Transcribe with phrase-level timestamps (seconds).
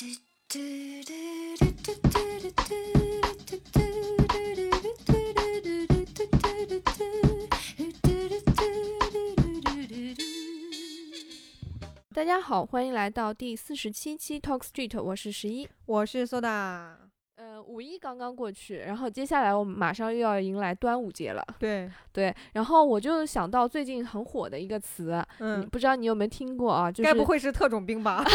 [0.00, 0.06] 大
[12.24, 15.68] 家好，欢迎来到第四十七期 Talk Street，我是十一。
[15.84, 16.94] 我是 soda，
[17.36, 21.46] 呃，五一刚刚过去，然后接下来我们马上又要迎来端午节了。
[21.58, 26.90] 对，对，然后我就想到最近很火的一个词，你嗯，不知道你有没有听过啊？
[26.90, 28.24] 就是该不会是特种兵吧？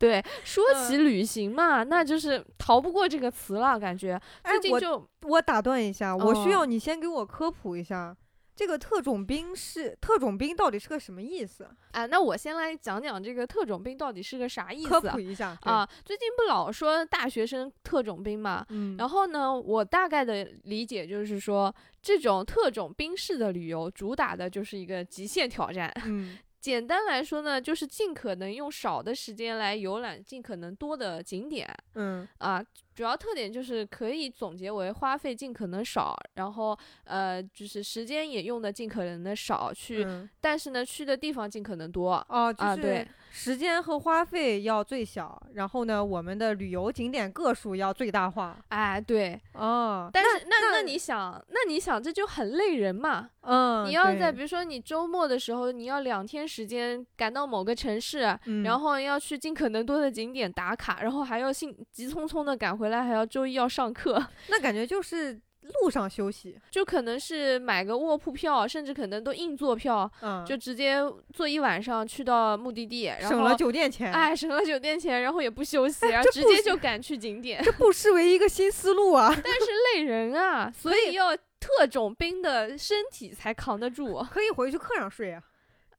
[0.00, 8.16] 对，说嗯起旅行嘛，那就是逃不过这个词了，感觉最近就我打断一下，我需哦要你先给我科普一下，
[8.56, 11.68] 这个特种兵是特种兵到底是个什么意思？
[11.92, 15.86] 啊，那我先来讲讲这个特种兵到底是个啥意思啊普一下啊？
[16.02, 25.92] 最近不老说大学生特种兵嘛，嗯，然后呢，我大概的理解就是说，这种特种兵式的旅游主打的就是一个极限挑战。
[26.06, 32.62] 嗯简单来说呢，就是尽可能用少的时间来游览尽可能多的景点嗯啊。
[33.00, 42.22] 主要特点就是可以总结为花费尽可能少，然后呃，就是时间也用的尽可能的少，去，嗯但是呢，去的地方尽可能多。
[42.28, 48.62] 哦，就啊对是时间和花费要最小，然后呢，我们的旅游景点个数要最大化。
[48.68, 53.30] 哎，对，哦，但是那那那你想，那你想这就很累人嘛。
[53.42, 65.40] 嗯，你要在比如说你周末的时候，你要两天时间赶到某个城市，嗯然后要去尽可能多的景点打卡，然后还要兴急匆匆的赶回来，还要周一要上课， 那感觉就是
[65.82, 70.98] 路上休息，就可能是买个卧铺票，甚至可能都硬座票，嗯，就直接
[71.32, 74.12] 坐一晚上去到目的地，然后省了酒店钱。
[74.12, 79.28] 哎省了酒店钱，然后也不休息， 然后直接就赶去景点，这不失为一个新思路啊！
[79.32, 84.20] 但是累人啊，所以要特种兵的身体才扛得住。
[84.30, 85.42] 可以回去课上睡啊。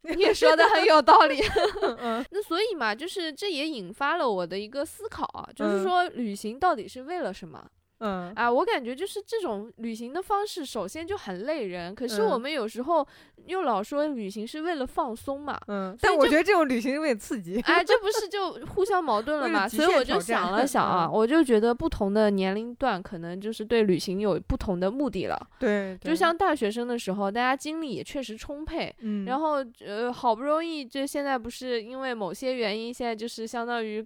[0.03, 1.39] 你也说的很有道理。
[1.99, 2.25] 嗯。
[2.31, 5.83] 那所以嘛，就是这也引发了我的一个思考啊，就是嗯。
[5.83, 7.65] 说旅行到底是为了什么
[8.01, 8.51] 嗯啊？
[8.51, 13.07] 我感觉就是这种旅行的方式，首先就很累人，可是我嗯们有时候
[13.45, 15.59] 又老说旅行是为了放松嘛。
[15.67, 17.61] 嗯，但我觉得这种旅行有点刺激。
[17.61, 19.67] 哎，这不是就互相矛盾了吗？
[19.69, 25.47] 所以我就想了想啊，嗯我就觉得不同的年龄段可能就是对旅行有不同的目的了。
[25.59, 34.05] 对，就像大学生的时候，大家精力也确实充沛，嗯，然后呃，好不容易就现在不是因为某些原因，现在就是相当于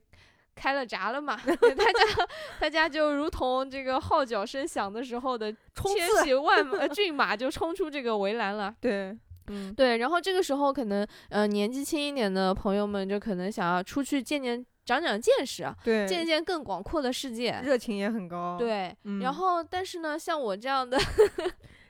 [0.56, 2.28] 开了闸了嘛， 大家
[2.60, 8.74] 大家就如同这个号角声响的时候的，千骑万马骏马就冲出这个围栏了。
[8.82, 9.16] 对，
[9.48, 17.60] 嗯对，然后这个时候可能呃年纪轻一点的朋友们就可能想要出去见见长长见识啊，对，见见更广阔的世界。
[17.64, 20.98] 热情也很高。，对，嗯然后但是呢，像我这样的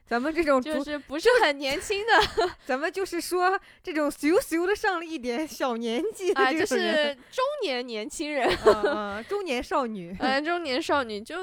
[0.08, 8.48] 咱们这种就，是不是很年轻的 咱们就是说这种咻咻的上了一点小年纪的啊，就是中年年轻人。
[8.66, 11.36] 嗯 嗯，中年少女，呃，中年少女就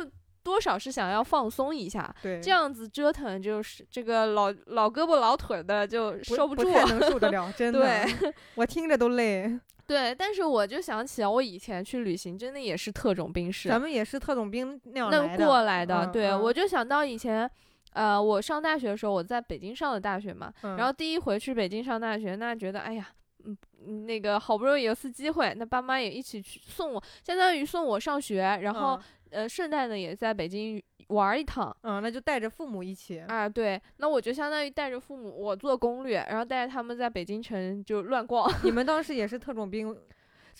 [0.44, 6.54] 多少是想要放松一下，对，这样子折腾就是这个老老胳膊老腿的就不受住。
[6.56, 9.58] 不太能受得了， 真的，对我听着都累。
[9.86, 16.06] 对，但是我就想起来，我以前去旅行真的也是特种兵式，咱们也是特种兵那样那来的过来的。
[16.12, 17.50] 对，嗯嗯我就想到以前。
[17.92, 23.08] 呃，我上大学的时候，我在北京上的大学嘛，嗯然后第一回去北京上大学，那觉得哎呀，
[23.44, 28.98] 嗯，嗯那个好不容易有次机会，那爸妈也一起去送我，相当于送我上学，然后、
[29.30, 33.18] 呃，顺带呢也在北京玩儿一趟，嗯，嗯那就带着父母一起。
[33.20, 38.50] 啊，对，那我就相当于带着父母，我做攻略，然后带着他们在北京城就乱逛。
[38.64, 39.94] 你们当 时也是特种兵，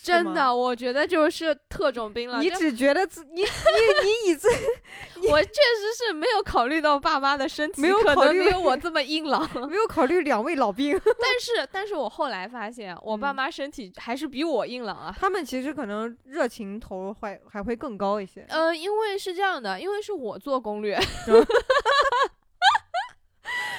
[0.00, 2.40] 真的，我觉得就是特种兵了。
[2.40, 4.48] 你只觉得自你你 你以自
[5.30, 9.48] 我确实是没有考虑到爸妈的身体，没有可考虑能没有我这么硬朗。
[9.70, 15.14] 没有考虑两位老兵，但是，但是我后来发现，我爸嗯妈身体还是比我硬朗啊。
[15.18, 18.44] 他们其实可能热情投入还还会更高一些。
[18.48, 20.98] 呃，因为是这样的，因为是我做攻略。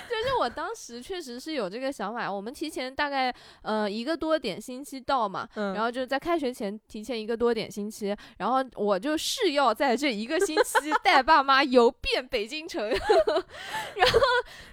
[0.09, 14.19] 就是我当时确实是有这个想法，我们提前大概呃一个多点星期到嘛，嗯，然后就在开学前提前一个多点星期，然后我就誓要在这一个星期 带爸妈游遍北京城， 然后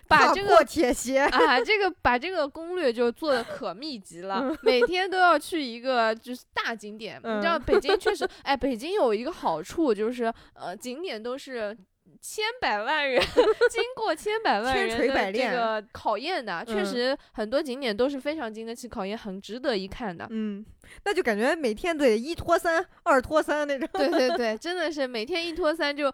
[0.08, 7.20] 把这个铁鞋，啊，这个把这个攻略就做的可密集了，嗯每天都要去一个就是大景点。
[7.22, 11.76] 你知道嗯北京确实，哎，北京有一个好处就是，呃，景点都是。
[12.20, 13.20] 千百万人
[13.70, 20.26] 经过千百万人的这个考验的，确嗯实很多景点都是非常经得起考验，很值得一看的。
[20.30, 20.64] 嗯，
[21.04, 23.88] 那就感觉每天得一拖三，二拖三那种。
[23.94, 26.12] 对对对， 真的是每天一拖三就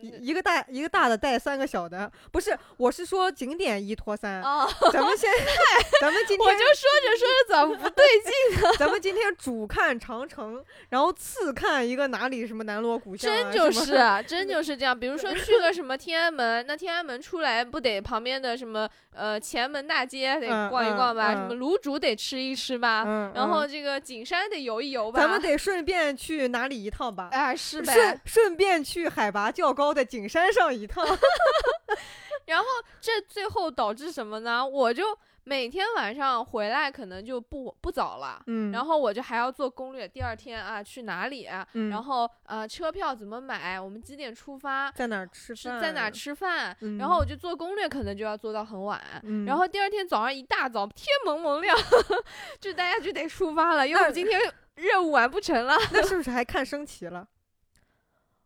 [0.00, 4.42] 一一个大一个大的带三个小的，不是，我是说景点一拖三。
[4.42, 8.60] 哦，咱们现在，咱们今 天我就说着说着怎么不对劲？
[8.76, 14.98] 咱们今天主看长城，然后次看一个哪里什么南锣鼓巷、啊，真就是啊真就是这样。
[14.98, 25.20] 比如说去个什么天安门，那天安门出来不得旁边的什么呃前门大街得嗯逛一逛吧，嗯什么卤煮得吃一吃吧，嗯，然后嗯这个景山得游一游吧。
[25.20, 27.28] 咱们得顺便去哪里一趟吧？
[27.30, 31.04] 哎是呗顺，顺便去海拔较高的景山上一趟。
[32.46, 32.64] 然后
[33.00, 34.64] 这最后导致什么呢？
[34.66, 38.42] 我就每天晚上回来可能就不不早了。
[38.48, 45.74] 嗯然后我就还要做攻略，第二天啊去哪里、嗯然后呃车票怎么买，我们几点出发，在哪儿吃饭？
[45.76, 46.10] 是在哪儿？
[46.10, 49.00] 吃饭，嗯然后我就做攻略，可能就要做到很晚。
[49.22, 51.74] 嗯然后第二天早上一大早天蒙蒙亮，
[52.60, 54.38] 就大家就得出发了，因为我那今天
[54.74, 55.78] 任务完不成了。
[55.92, 57.26] 那是不是还看升旗了？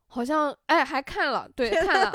[0.09, 2.13] 好像哎还看了，对看了。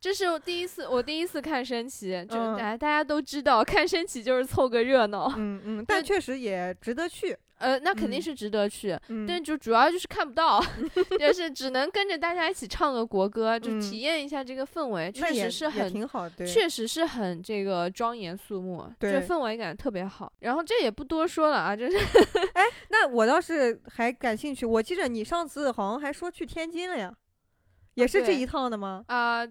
[0.00, 7.36] 这是我第一次，我第一次看升旗，就嗯哎、大家都知道，看升旗就是凑个热闹，嗯嗯， 但确实也值得去。
[7.58, 10.58] 呃，那肯定嗯是值得去，嗯，但就主要就是看不到，
[11.20, 20.32] 就是只能跟着大家一起唱个国歌，就嗯体验一下这个氛围，确实是很挺好，对，确实是很这个庄严肃穆，这对氛围感特别好。
[20.38, 21.98] 然后这也不多说了啊，就是
[22.54, 27.12] 哎那我倒是还感兴趣，我记得你上次好像还说去天津了呀，
[27.94, 29.04] 也是这一趟的吗？
[29.08, 29.46] 啊、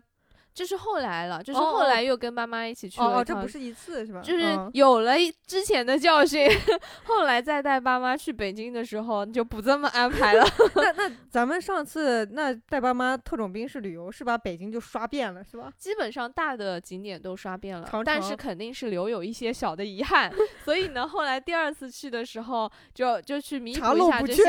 [0.60, 4.20] 这是后来了，就是哦后来又跟妈妈一起去了哦哦，这不是一次是吧？
[4.22, 5.14] 就是嗯有了
[5.48, 6.50] 之前的教训，
[7.08, 10.46] 后来再带爸妈去北京的时候就不这么安排了。
[10.76, 15.72] 那 那咱们上次那带爸妈特种兵式旅游是把北京就刷遍了是吧？
[15.78, 20.30] 基本上大的景点都刷遍了长，但是肯定是留有一些小的遗憾。
[20.66, 24.44] 所以呢，后来第二次去的时候，就就去弥查补一下这些，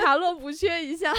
[0.00, 1.12] 查漏补缺一下。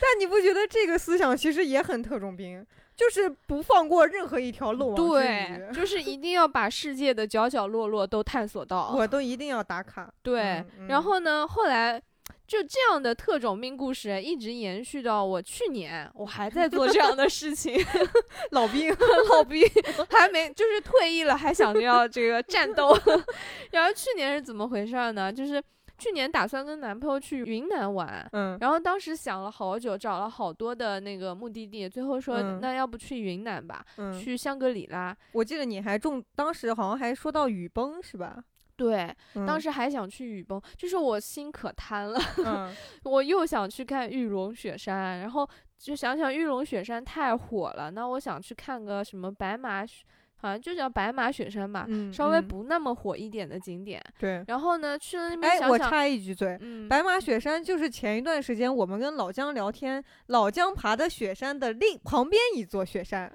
[0.00, 2.64] 但你不觉得这个思想其实也很特种兵，
[2.96, 8.92] 就是不放过任何一条漏网之对，就是一定要把世界的角角落落都探索到。
[8.94, 10.12] 我都一定要打卡。
[10.22, 12.00] 对，嗯然后呢，后来
[12.46, 17.74] 就这样的特种兵故事一直延续到我去年，我还在做这样的事情。
[18.52, 18.94] 老兵，
[19.30, 19.62] 老兵
[20.10, 22.96] 还没就是退役了，还想着要这个战斗。
[23.72, 25.32] 然后去年是怎么回事儿呢？
[25.32, 25.62] 就是
[25.96, 28.28] 去年打算跟男朋友去云南玩。
[28.32, 35.16] 嗯然后当时想了好久，找了好多的那个目的地，最后说、嗯那要不去云南吧，嗯，去香格里拉。
[35.32, 38.44] 我记得你还中，当时好像还说到雨崩是吧？
[38.76, 39.14] 对，
[39.46, 42.70] 当时时还想去雨崩，就是我心可贪了，嗯
[43.04, 45.48] 我又想去看玉龙雪山，然后
[45.78, 50.04] 就想想玉龙雪山太火了，那我想去看个什么白马雪，
[50.36, 53.98] 好像就叫白马雪山吧，嗯，稍微嗯不那么火一点的景点。
[54.18, 54.44] 对。
[54.46, 63.32] 然后呢，去了那边哎，我插一句嘴，嗯，白马雪山就是前一段时间我们跟老姜聊天，老姜爬的雪山的另旁边一座雪山，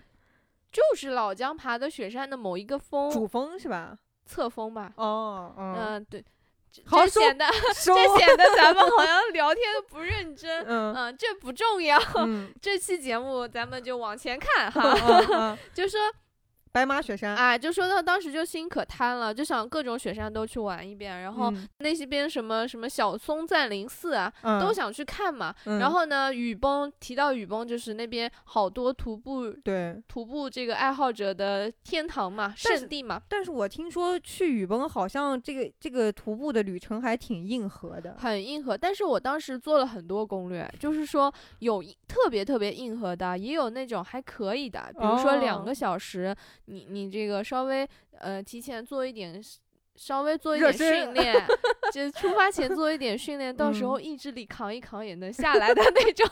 [0.72, 3.98] 就是老姜爬的雪山的某一个峰，主峰是吧？
[4.30, 4.92] 侧峰吧。
[4.96, 6.24] 哦，嗯、嗯，对，
[6.72, 7.46] 这显得，
[7.84, 10.64] 这显得咱们好像聊天不认真。
[10.68, 12.00] 嗯嗯，这不重要。
[12.18, 16.00] 嗯 这期节目咱们就往前看嗯哈，嗯嗯 就说
[16.72, 25.54] 白马雪山，啊，就说到当时就心可贪了，就想各种雪山都去玩一遍，然后嗯那些边什么什么小松赞林寺啊，嗯都想去看嘛。
[25.66, 30.00] 嗯然后呢，雨崩提到雨崩，就是那边好多徒步对。
[30.08, 38.16] 徒步这个爱好者的天堂嘛，圣地嘛，但是我听说去雨崩好像这个这个徒步的旅程还挺硬核的。
[38.20, 38.78] 很硬核。
[38.78, 46.36] 但是我当时做了很多攻略，就是说有特别特别硬核的，也有那种还可以的，比如说两哦个小时，
[46.70, 47.88] 你你这个稍微
[48.20, 49.42] 呃提前做一点。
[49.96, 51.36] 稍微做一点训练，
[51.92, 56.26] 就是出发前做一点训练，到时嗯候意志力扛一扛也能下来的那种，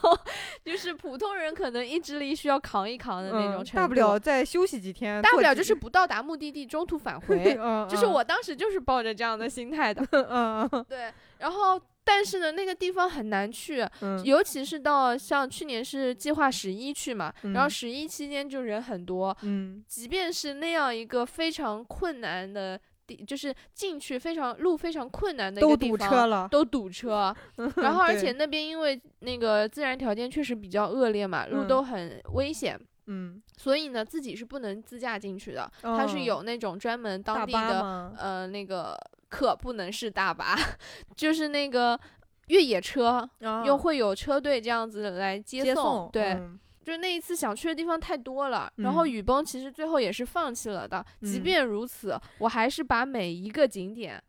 [0.63, 3.75] 就是普通人可能意志力需要扛一扛的那种嗯，程度。
[3.75, 7.57] 大不了再休息几天，大不了就是不到达目的地，中途返 回。
[7.59, 10.01] 嗯，就是我当时就是抱着这样的心态的。
[10.29, 11.77] 嗯对，然后
[12.09, 17.69] 但是呢，那个地方很难去，嗯，尤其是到像去年是计划十一去嘛，然后嗯。
[17.69, 19.83] 十一期间就人很多，嗯。
[19.85, 25.97] 即便是那样一个非常困难的地，就是进去非常路非常困难的一个地方。
[25.97, 27.35] 堵车了，都堵车，
[27.77, 31.67] 然后而且那边因为那个自然条件确实比较恶劣嘛，路嗯。
[31.67, 38.13] 都很危险，嗯，所以呢自己是不能自驾进去的，它是哦有那种专门当地的？
[38.17, 38.97] 呃那个
[39.29, 40.55] 可不能是大巴，
[41.15, 41.99] 就是那个
[42.47, 51.05] 越野车，又啊会有车队这样子来接接送，对，嗯就是那一次想去的地方太多了，然后嗯雨崩其实最后也是放弃了的。
[51.21, 54.23] 即嗯便如此，我还是把每一个景点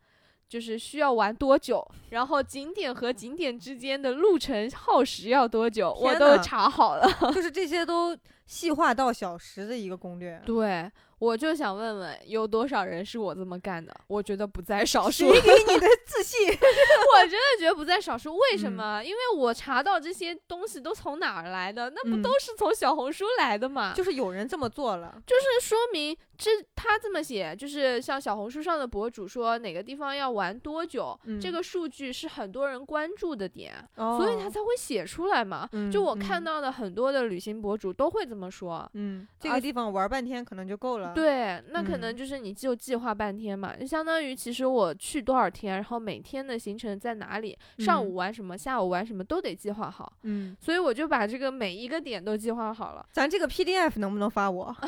[0.48, 7.08] 就是需要玩多久，然后景点和景点之间的路程耗时要多久，我都查好了。
[7.32, 10.42] 就是这些都细化到小时的一个攻略。
[10.44, 13.94] 对，我就想问问，有多少人是我这么干的？
[14.06, 15.32] 我觉得不在少数。
[15.32, 16.48] 谁给你的自信？
[16.48, 18.36] 我真的觉得不在少数。
[18.36, 19.02] 为什嗯么？
[19.02, 21.90] 因为我查到这些东西都从哪儿来的？
[21.90, 23.92] 那不嗯都是从小红书来的吗？
[23.96, 25.20] 就是有人这么做了。
[25.26, 35.68] 就是说明这他这么写，就是像小红书上的博主说哪个地方要玩多久，嗯这个数据是很多人关注的点，哦所以他才会写出来嘛。
[35.72, 38.88] 嗯就我看嗯到的很多的旅行博主都会这么说。
[38.94, 50.12] 嗯，这啊个地方玩半天可能就够了。，对，那可能嗯就是你就计划半天嘛，就相当于其实我去多少天，然后每天的行程在哪里，上嗯午玩什么，下午玩什么都得计划好。
[50.22, 53.06] 嗯，所以我就把这个每一个点都计划好了。
[53.12, 54.74] 咱这个 PDF 能不能发我？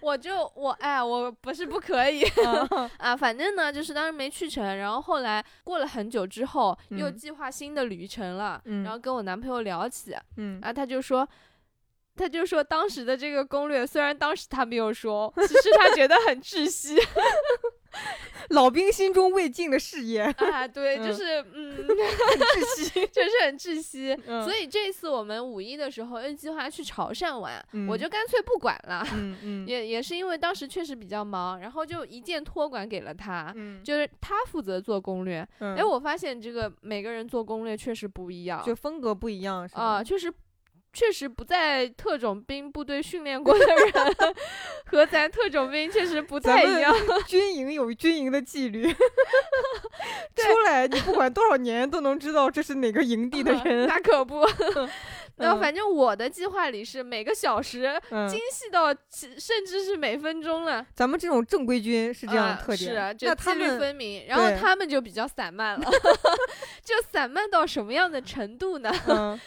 [0.00, 2.24] 我就我哎，我不是不可以
[2.98, 11.26] 啊，反正呢，就是当时没去成，然后后来过了很久之后，又嗯计划新的旅程了，嗯然后跟我男朋友聊起，嗯然后他就说。
[12.16, 16.96] 他就说当时的这个攻略，虽然当时他没有说，其实他觉得很窒息
[18.50, 23.06] 老兵心中未尽的事业，啊，对，就嗯是嗯， 窒息。
[23.08, 24.18] 就是很窒息。
[24.26, 29.06] 嗯所以这次我们五一的时候又计划去潮汕玩，我嗯就干脆不管了。
[29.14, 35.46] 嗯嗯也也是因为当时确实比较忙，然后就一键托管给了他，嗯，就是他负责做攻略。
[35.60, 40.04] 嗯哎、我发现这个每个人做攻略确实不一样，就风格不一样，是啊、吧？
[40.04, 40.32] 确实。
[40.92, 44.34] 确实不在特种兵部队训练过的人，
[44.86, 46.94] 和咱特种兵确实不太一样。
[47.26, 48.92] 军营有军营的纪律，
[50.36, 53.86] 出来你不管多少年都能知道这是哪个营地的人。
[53.86, 54.46] 那可不。
[55.36, 58.94] 那嗯反正我的计划里是每个小时嗯精细到
[59.38, 64.26] 甚至是每分钟了，咱们这种正规军是这样的啊特点，是啊就纪律那他们分明。
[64.26, 65.90] 然后他们就比较散漫了，
[66.84, 68.92] 就散漫到什么样的程度呢？
[69.08, 69.40] 嗯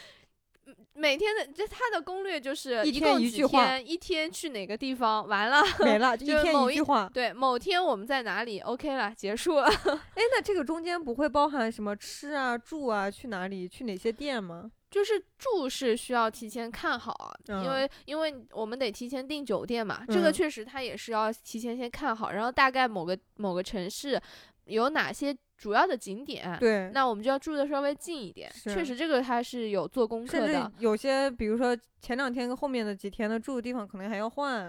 [0.97, 3.43] 每天的这他的攻略就是一天共几一句
[3.85, 5.61] 一天去哪个地方，完了。
[5.83, 7.09] 没了， 就某一一句话。
[7.13, 9.67] 对，某天我们在哪里，OK 了，结束了。
[10.15, 14.71] 哎，那这个中间不会包含什么吃啊、住啊、去哪里、去哪些店吗？
[14.89, 24.21] 就是住是需要提前看好，因嗯为因为我们得提前订酒店嘛，这个嗯确实他也是要提前先看好，然后大概某个某个城市
[24.65, 28.51] 有哪些主要的景点，对，那我们就要住的稍微近一点。
[28.63, 30.71] 确实，这个它是有做功课的。
[30.79, 34.65] 有些，比如说前两天跟后面的几天的住的地方可能还要换，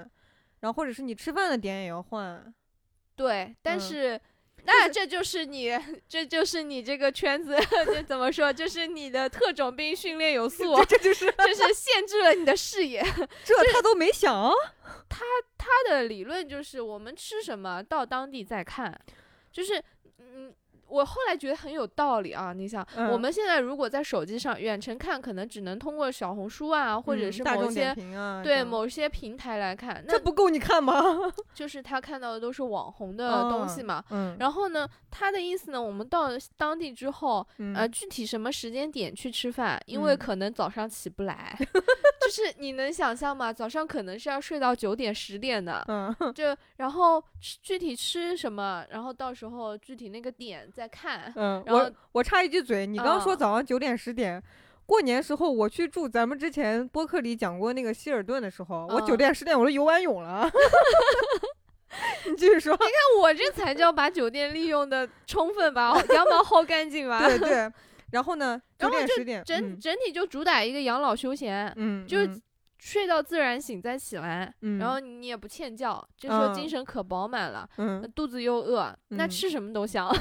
[0.61, 2.55] 然后或者是你吃饭的点也要换。
[3.15, 4.21] 对，但嗯是。
[4.69, 5.71] 那这就是你，
[6.09, 8.53] 这就是你这个圈子， 这怎么说？
[8.53, 13.01] 就是你的特种兵训练有素，这就是就 是限制了你的视野。
[13.45, 14.51] 这他都没想。
[15.09, 15.25] 他
[15.57, 18.99] 他的理论就是我们吃什么到当地再看，
[19.57, 19.83] 就是
[20.19, 20.55] 嗯。
[20.89, 22.53] 我后来觉得很有道理啊！
[22.53, 27.95] 你想，我嗯们现在如果在手机上远程看，可能只能通过小红书啊，或者嗯是某些
[28.43, 30.95] 对某些平台来看，那这不够你看吗？
[31.55, 34.05] 就是他看到的都是网红的东西嗯嘛。
[34.11, 41.57] 嗯，然后呢，他的意思呢，我们到当地之后，嗯呃，具体什么时间点去吃饭，因为嗯可能早上起不来，
[42.21, 43.53] 就是你能想象吗？
[43.53, 51.33] 早上可能是要睡到九点十点的，嗯，就然后吃具体吃什么，然后到时候具体那个点再看。
[51.35, 54.43] 嗯，然后我我插一句嘴，你刚说嗯早上九点十点。
[54.85, 60.49] 过年时候我去住，咱们之前播客里讲过那个希尔顿的时候，我九嗯点十点我都游完泳了。
[62.29, 62.73] 你继续说。
[62.75, 62.91] 你看
[63.21, 67.19] 我这才叫把酒店利用的充分，把羊毛薅干净吧。
[67.27, 67.73] 对对，
[68.13, 72.43] 然后呢，九点十点，整嗯整体就主打一个养老休闲，嗯，就是嗯
[72.79, 77.69] 睡到自然醒再起来，嗯，然后你也不欠觉，这时候精嗯神可饱满了，
[78.15, 80.07] 肚子又饿，那嗯吃什么都香。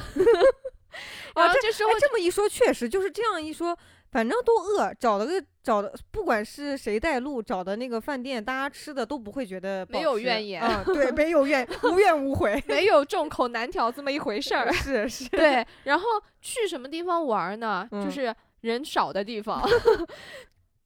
[1.36, 3.78] 啊然后这时候哎，这么一说，确实就是这样一说，
[4.12, 14.72] 反正都饿，找了个找的，不管是谁带路，找的那个饭店，大家吃的都不会觉得没有怨言啊，对， 没有怨，无怨无悔，没有众口难调这么一回事儿。
[14.72, 16.06] 是是，对，然后
[16.40, 17.86] 去什么地方玩儿呢？
[17.92, 19.62] 就嗯是人少的地方。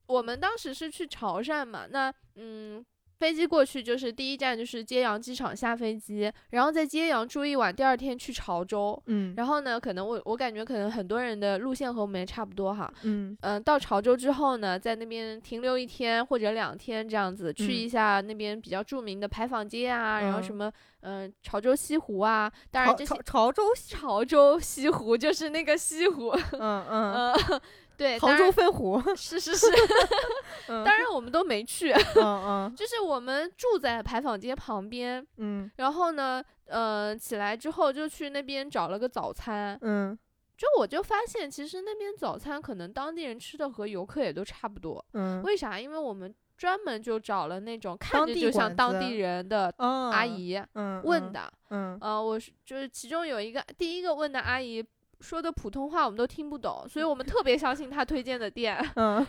[0.09, 2.83] 我们当时是去潮汕嘛，那嗯，
[3.19, 8.99] 飞机过去就是第一站就是揭阳机场下飞机，然后在揭阳住一晚，第二天去潮州。
[9.05, 12.91] 嗯然后呢，可能我我感觉可能很多人的路线和我们也差不多哈。
[13.03, 27.61] 嗯嗯，到潮州之后呢，在那边停留一天或者两天这样子，去嗯一下那边比较著名的牌坊街啊，然后什嗯么嗯、潮州西湖啊，当然潮这些潮潮州，潮州西湖就是那个西湖，嗯嗯 呃，
[27.99, 28.99] 对，杭州分湖。
[29.15, 29.67] 是是是，
[30.69, 30.83] 嗯。
[30.83, 32.75] 当然我们都没去， 嗯嗯。
[32.75, 35.69] 就是我们住在牌坊街旁边，嗯。
[35.75, 40.17] 然后呢，呃，起来之后就去那边找了个早餐，嗯。
[40.57, 45.79] 就我就发现其实那边早餐可能当地人吃的和游客也都差不多，嗯，为啥？
[45.79, 51.97] 因为我们专门就找了那种看地着就像当地人的阿阿，姨嗯，问，的，嗯。
[52.01, 54.83] 呃，我是就是其中有一个第一个问的阿姨
[55.21, 59.25] 说的普通话我们都听不懂，所以我们特别相信他推荐的店， 嗯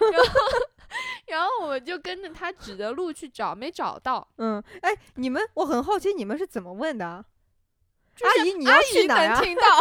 [1.26, 4.26] 然后我们就跟着他指的路去找，没找到。
[4.38, 7.25] 嗯，哎，你们，我很好奇，你们是怎么问的？
[8.16, 9.35] 就是阿姨，你要去姨哪呀？
[9.35, 9.62] 能听到，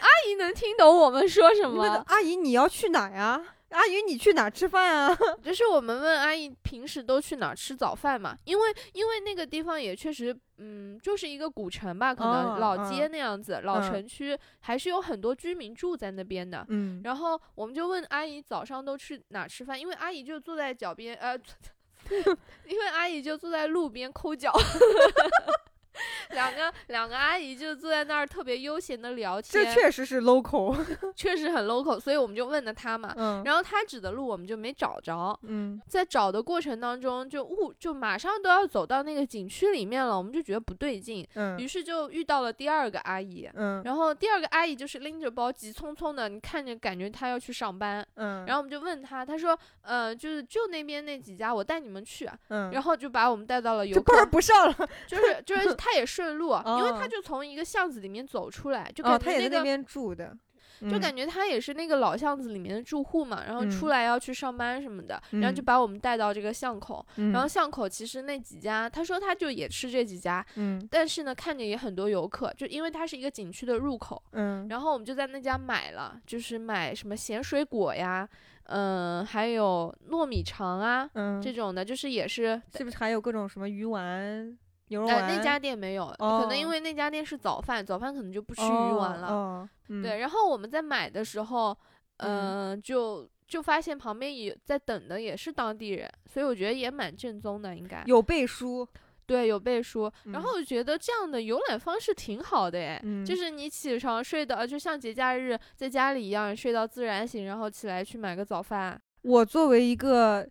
[0.00, 2.04] 阿姨能听懂我们说什么。
[2.08, 3.42] 阿姨，你要去哪呀？
[3.70, 5.16] 阿姨，你去哪吃饭啊？
[5.42, 16.64] 就是我们问阿姨平时都去哪吃早饭嘛，因为因为那个地方也确实，嗯，就是一个古城吧，可能哦老街嗯那样子，老嗯城区还是有很多居民住在那边的。
[16.68, 21.38] 嗯，然后我们就问阿姨早上都去哪吃饭，因为阿姨就坐在脚边，呃，
[22.66, 24.52] 因为阿姨就坐在路边抠脚。
[26.30, 30.76] 两个两个阿姨就坐在那儿特别悠闲的聊天这天，确实是 local。
[31.14, 33.12] 确实很 local，所以我们就问了她嘛。
[33.16, 43.48] 嗯然后她指的路我们就没找着，嗯在找的过程当中就误就马上都要走到那个景区里面了，我们就觉得不对劲，嗯于是就遇到了第二个阿姨。
[43.54, 54.88] 嗯然后第二个阿姨就是拎着包急匆匆的，你看着感觉她要去上班，嗯，然后我们就问她，她说，呃，就是就那边那几家，我带你们去啊，嗯，然后就把我们带到了游客，不上了。
[55.06, 57.08] 就是就是她也顺路，因为她哦。
[57.08, 59.32] 就从一个巷子里面走出来，就哦，感觉那个。
[59.32, 60.36] 他也在那边住的，
[60.82, 60.90] 嗯。
[60.90, 63.88] 就感觉他也是那个老巷子里面的住户嘛，然后出嗯。
[63.88, 65.64] 来要去上班什么的，然后就嗯。
[65.64, 70.86] 把我们带到这个巷口，嗯然后巷口其实那几家，他说他就也吃这几家，嗯。
[70.90, 74.68] 但是呢看着也很多游客，就因为它是一个景区的入口，嗯。
[74.68, 78.28] 然后我们就在那家买了，就是买什么咸水果呀，
[78.64, 82.60] 嗯、还有糯米肠啊嗯，这种的，就是也是。
[82.76, 84.56] 是不是还有各种什么鱼丸、
[84.90, 89.68] 牛肉呃，那家店没有，可能因哦为那家店是早饭，早饭可能就不吃鱼哦丸了。
[90.02, 91.76] 对，，然后我们在买的时候，
[92.18, 98.86] 嗯、就就发现旁边也在等的也是当地人，所以我觉得也蛮正宗的，应该有背书，
[99.26, 100.10] 对有背书。
[100.24, 109.00] 然嗯后我觉得这样的游览方式挺好的哎，嗯就是你起床睡到，就像节假日在家里一样，睡到自然醒，然后起来去买个早饭。
[109.22, 110.48] 我作为一个。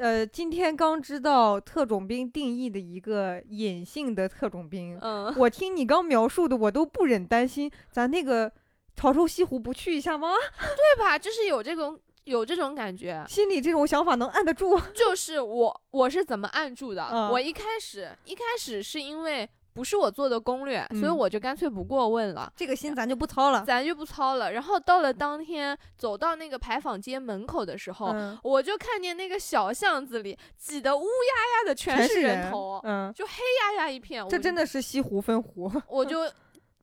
[0.00, 8.50] 呃，今天刚知道特种兵定义的一个隐性的特种兵，嗯，我听你刚描述的，我都不忍担心，咱那个
[8.96, 10.30] 潮州西湖不去一下吗？
[10.58, 11.18] 对吧？
[11.18, 13.22] 就是有这种有这种感觉。
[13.28, 14.80] 心里这种想法能按得住？
[14.94, 17.06] 就是我我是怎么按住的？
[17.12, 22.52] 嗯我一开始一开始是因为不是我做的攻略，所以嗯我就干脆不过问了。
[22.56, 23.64] 这个心咱就不操了。
[23.66, 24.52] 咱就不操了。
[24.52, 34.26] 然后到了当天，走到那个牌坊街门口的时候，嗯，我就看见那个小巷子里挤得乌压压的全是全是人头，嗯，就黑压压一片。
[34.28, 35.70] 这真的是西湖分湖。
[35.88, 36.30] 我就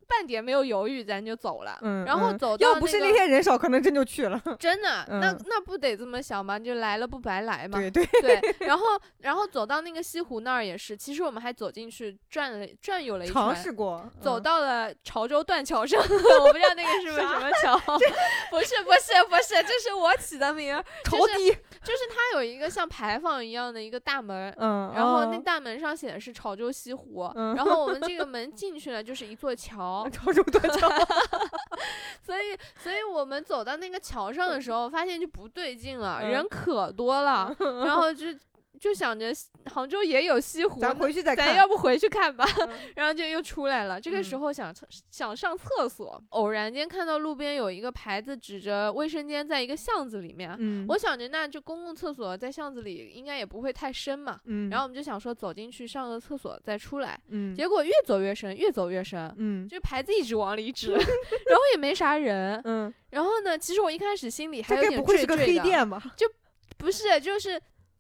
[0.08, 1.78] 半点没有犹豫，咱就走了。
[1.82, 4.42] 嗯，然后嗯走到要不是那天人少，可能真就去了。
[4.60, 6.58] 真的，那嗯那不得这么想吗？
[6.58, 7.78] 就来了不白来嘛。
[7.78, 8.86] 对对，对， 然后
[9.20, 14.10] 然后走到那个西湖那儿也是，其实我们还走进去转了转悠了一尝圈，试过。
[14.22, 17.78] 走嗯到了潮州断桥上， 我不知道那个是不是什么桥，
[18.50, 21.36] 不是不是不是，这是我起的名儿，潮就是，
[21.84, 24.54] 就是它有一个像牌坊一样的一个大门。
[24.58, 30.90] 嗯，然后那哦大门上写的是潮州西湖，嗯然后我们这个门进去了就是一座桥，潮州 断桥，
[32.26, 36.30] 所以所以我们走到那个桥上的时 候，发现就不对劲了，嗯。
[36.30, 37.56] 人可多了，
[37.86, 38.28] 然后就
[38.80, 39.34] 就想着
[39.66, 41.48] 杭州也有西湖，咱回去再看。
[41.48, 44.00] 咱要不回去看吧， 嗯然后就又出来了。
[44.00, 54.40] 这个时嗯候想厕想上厕所，偶然间看到路边有一个牌子指着卫生间在一个巷子里面，嗯，我想着那就公共厕所在巷子里应该也不会太深嘛。
[54.46, 62.62] 嗯，然后我们就想说走进去上个厕所再出来，嗯结果越走越深，越走越深，嗯这牌子一直往里指， 然后也没啥人。
[62.64, 66.04] 嗯，然后呢，其实我一开始心里还这该有点不会是个黑惴惴的，店吧？
[66.78, 67.60] 不是，就是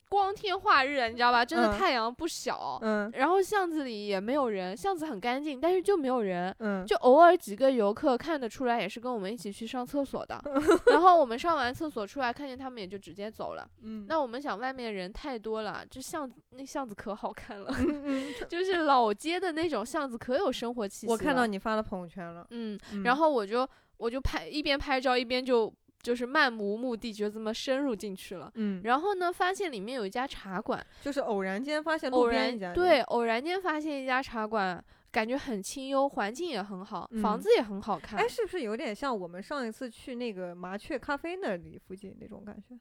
[0.10, 1.44] 光天化日，你知道吧？
[1.44, 6.56] 真的嗯太阳不小，嗯然后巷子里也没有人，巷子很干净，但是就没有人。
[6.60, 10.42] 嗯，就偶尔几个游客看得出来，也是跟我们一起去上厕所的。
[10.92, 13.68] 然后我们上完厕所出来，看见他们也就直接走了。
[13.84, 17.74] 嗯那我们想，外面人太多了，这巷子那巷子可好看了，
[18.48, 21.08] 就是老街的那种巷子，可有生活气息。
[21.08, 22.48] 我看到，你发了朋友圈了。
[22.52, 23.68] 嗯，嗯然后我就
[23.98, 28.52] 我就拍一边拍照一边就就是漫无目的就这么深入进去了。
[28.56, 38.20] 嗯，然后呢，发现里面有一家茶馆，就是偶然间发现路偶然边一家，对偶然间发现一家茶馆，感觉很清幽，环境也很好，房嗯子也很好看。
[38.20, 42.78] 哎，是不是有点像我们上一次去那个麻雀咖啡那里附近那种感觉？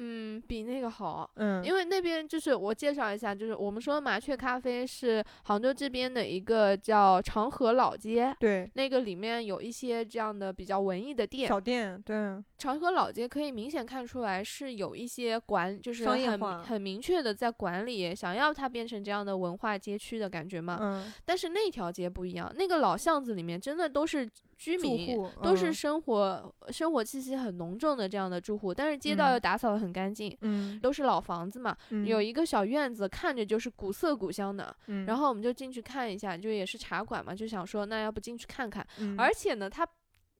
[0.00, 1.28] 嗯，比那个好。
[1.34, 11.48] 嗯，因为那边就是我介绍一下，就是我们说麻雀咖啡是杭州这边的一个叫长河老街，对那个里面有一些这样的比较文艺的店。
[11.48, 12.14] 小店，对，
[12.56, 20.78] 长河老街可以明显看出来是有一些管，就是很很明确的在管理，想要它变成这样的文化街区的感觉嘛。
[20.80, 34.74] 嗯，但是那条街不一样，那个老巷子里面真的都是居民，户都是嗯生活、生活气息很浓重的这样的住户，但是街道嗯又打扫的很干净，嗯，都是老房子嘛，有嗯一个小院子，看着就是古色古香的。
[34.88, 38.84] 嗯，然后我们就进去看一下，就也是茶馆嘛，就想说那要不进去看看。
[38.98, 39.86] 嗯而且呢，它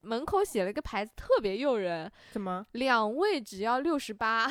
[0.00, 2.66] 门口写了一个牌子，特别诱人，怎么？
[2.72, 4.48] 两位只要六十八，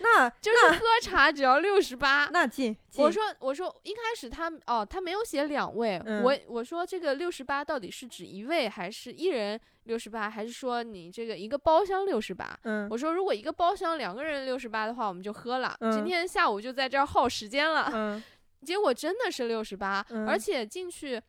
[0.00, 2.28] 那就是喝茶只要六十八。
[2.32, 12.58] 那进，我说我说一开始他哦他没有写两位，嗯我我说这个六十八到底是指一位还是一人六十八，还是说你这个一个包厢六十八？
[12.64, 15.76] 嗯我说如果一个包厢两个人六十八的话，我们就喝了。
[15.80, 18.22] 嗯今天下午就在这儿耗时间了，嗯
[18.64, 21.20] 结果真的是六十八，嗯而且进去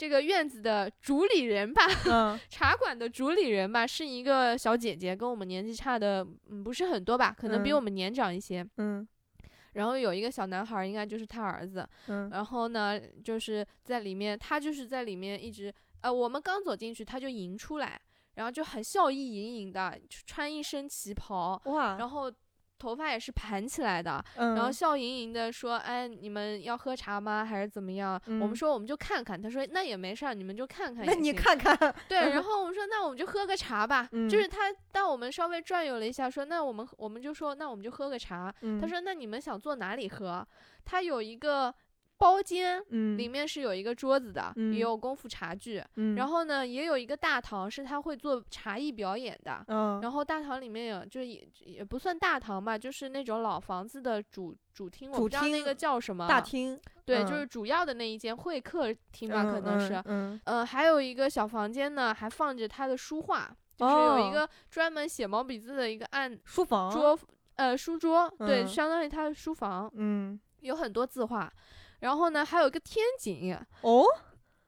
[0.00, 2.40] 这个院子的主理人吧， 嗯。
[2.48, 7.76] 茶馆的主理人吧，是一个小姐姐，跟我们年纪差的嗯不是很多吧，可能比嗯。
[7.76, 8.66] 我们年长一些。
[8.78, 9.06] 嗯。
[9.74, 11.86] 然后有一个小男孩儿，应该就是他儿子。
[12.08, 12.30] 嗯。
[12.30, 18.00] 然后呢，就是在里面，他就是在里面一直，呃，我们刚走进去，他就迎出来，
[18.36, 22.32] 然后就很笑意盈盈的，穿一身旗袍，哇，然后
[22.80, 27.44] 头发也是盘起来的，嗯然后笑盈盈的说：“哎，你们要喝茶吗？
[27.44, 31.14] 还是怎么样？”我们嗯说我们就看看，他说那也没事儿，你们就看看也行。
[31.14, 31.76] 那你看看，
[32.08, 38.52] 对，然后我们说那我们就喝个茶吧，就嗯是他带我们稍微转悠了一下，说那我们我们就说那我们就喝个茶。
[38.62, 40.46] 嗯他说那你们想坐哪里喝？
[40.84, 41.72] 他有一个
[42.20, 42.84] 包间。
[42.90, 49.64] 嗯里面是有一个桌子的，嗯也有功夫茶具，嗯，然后呢，也有一个大堂，是他会做茶艺表演的。
[49.68, 56.28] 嗯然后大堂里面有，就也也不算大堂吧，就是那种老房子的主主厅，我主不知道那个叫什么。
[56.28, 60.02] 大厅对，嗯就是主要的那一间会客厅吧，可嗯能是。
[60.04, 67.18] 嗯呃，还有一个小房间呢，还放着他的书画，就是有一哦个专门写毛笔字的一个案书房桌，
[67.56, 71.52] 呃，书桌，对，嗯相当于他的书房，嗯有很多字画。
[72.00, 74.04] 然后呢，还有一个天井，哦？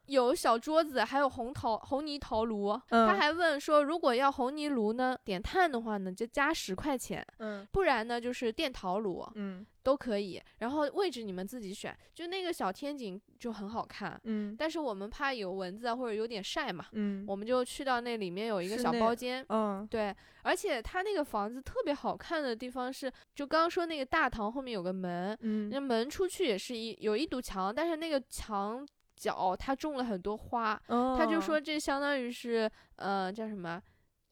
[0.06, 2.72] 有小桌子，还有红陶红泥陶炉。
[2.88, 7.66] 他嗯还问说，如果要红泥炉呢，点炭的话呢，就加十块钱，嗯。
[7.70, 10.40] 不然呢就是电陶炉嗯都可以。
[10.58, 14.20] 然后位置你们自己选，就那个小天井就很好看。
[14.24, 19.44] 嗯但是我们怕有蚊子啊，或者有点晒嘛，嗯我们就去到那里面有一个小包间。
[19.48, 33.80] 嗯对，而且它那个房子特别好看的地方是，就刚刚说那个大堂后面有个门，嗯那门出去也是一有一堵墙，但是那个墙角它种了很多花，哦，他就说这相当于是呃叫什么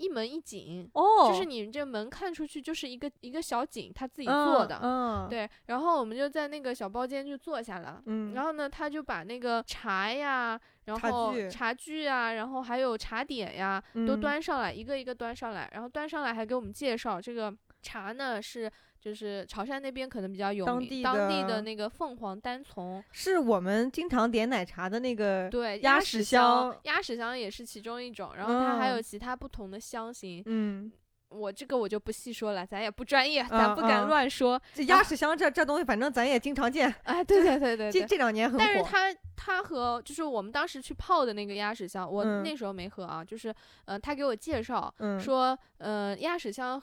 [0.00, 4.80] 一门一景，哦，就是你这门看出去就是一个一个小景，他自己做的。
[4.82, 8.02] 嗯，对，然后我们就在那个小包间就坐下了。
[8.06, 30.92] 嗯，然后呢，他就把那个茶呀，然茶后具茶具啊，然后还有茶点呀，都嗯端上来，一个一个端上来，然后端上来还给我们介绍这个茶呢是就是潮汕那边可能比较有名，当地的的那个凤凰单丛，是我们经常点奶茶的那个，对，鸭屎屎香鸭屎香也是其中一种，然后它还有嗯其他不同的香型，嗯，
[31.30, 34.60] 我这个我就不细说了，咱也不专业，咱嗯不敢嗯乱说。
[34.74, 38.00] 这鸭屎香这这东西，反正咱也经常见，哎，对对对对对。
[38.00, 43.54] 这这两年很火，但是它它和就是我们当时去泡的那个鸭屎香，我嗯那时候没喝啊，就是
[43.86, 46.80] 呃，他给我介绍嗯说，呃，鸭屎香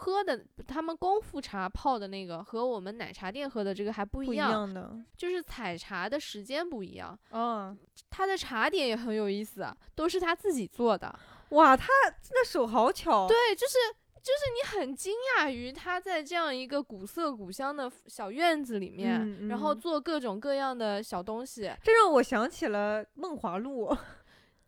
[0.00, 7.76] 喝的他们功夫茶泡的那个和我们奶茶店喝的这个还不不一一样，样的，就是采茶的时间不一样，嗯，
[8.08, 11.14] 他的茶点也很有意思，都是他自己做的。
[11.50, 11.88] 哇，他
[12.30, 13.74] 那手好巧，对，就是
[14.22, 19.80] 就是你很惊讶于他在这样一个古色古香的小院子里面，嗯然后嗯。
[19.80, 23.94] 做各种各样的小东西，这让我想起了梦华录，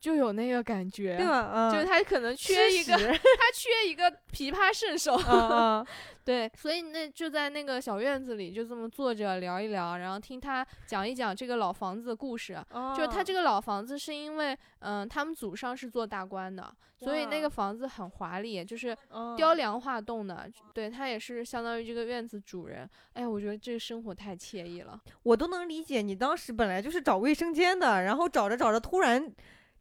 [0.02, 1.48] 就有那个感觉，对吧？
[1.54, 5.16] 嗯，就是他可能缺一个， 他缺一个琵琶圣手，
[6.24, 12.58] 对，所以那就在那个小院子里就这么坐着聊一聊，然后听他讲一讲这个老房子的故事。
[12.72, 20.50] 哦，就是他这个老房子是因为，嗯、他们祖上是做大官的，所以那个房子很华丽，就是哦雕梁画栋的。
[20.74, 22.88] 对他也是相当于这个院子主人。
[23.12, 25.00] 哎，我觉得这个生活太惬意了。
[25.22, 29.32] 我都能理解你当时本来就是找卫生间的，然后找着找着突然，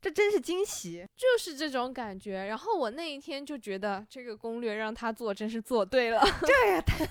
[0.01, 1.05] 这真是惊喜。
[1.15, 2.45] 就是这种感觉。
[2.45, 6.21] 然后我那一天就觉得这个攻略让他做真是做对了。
[6.41, 7.05] 这也太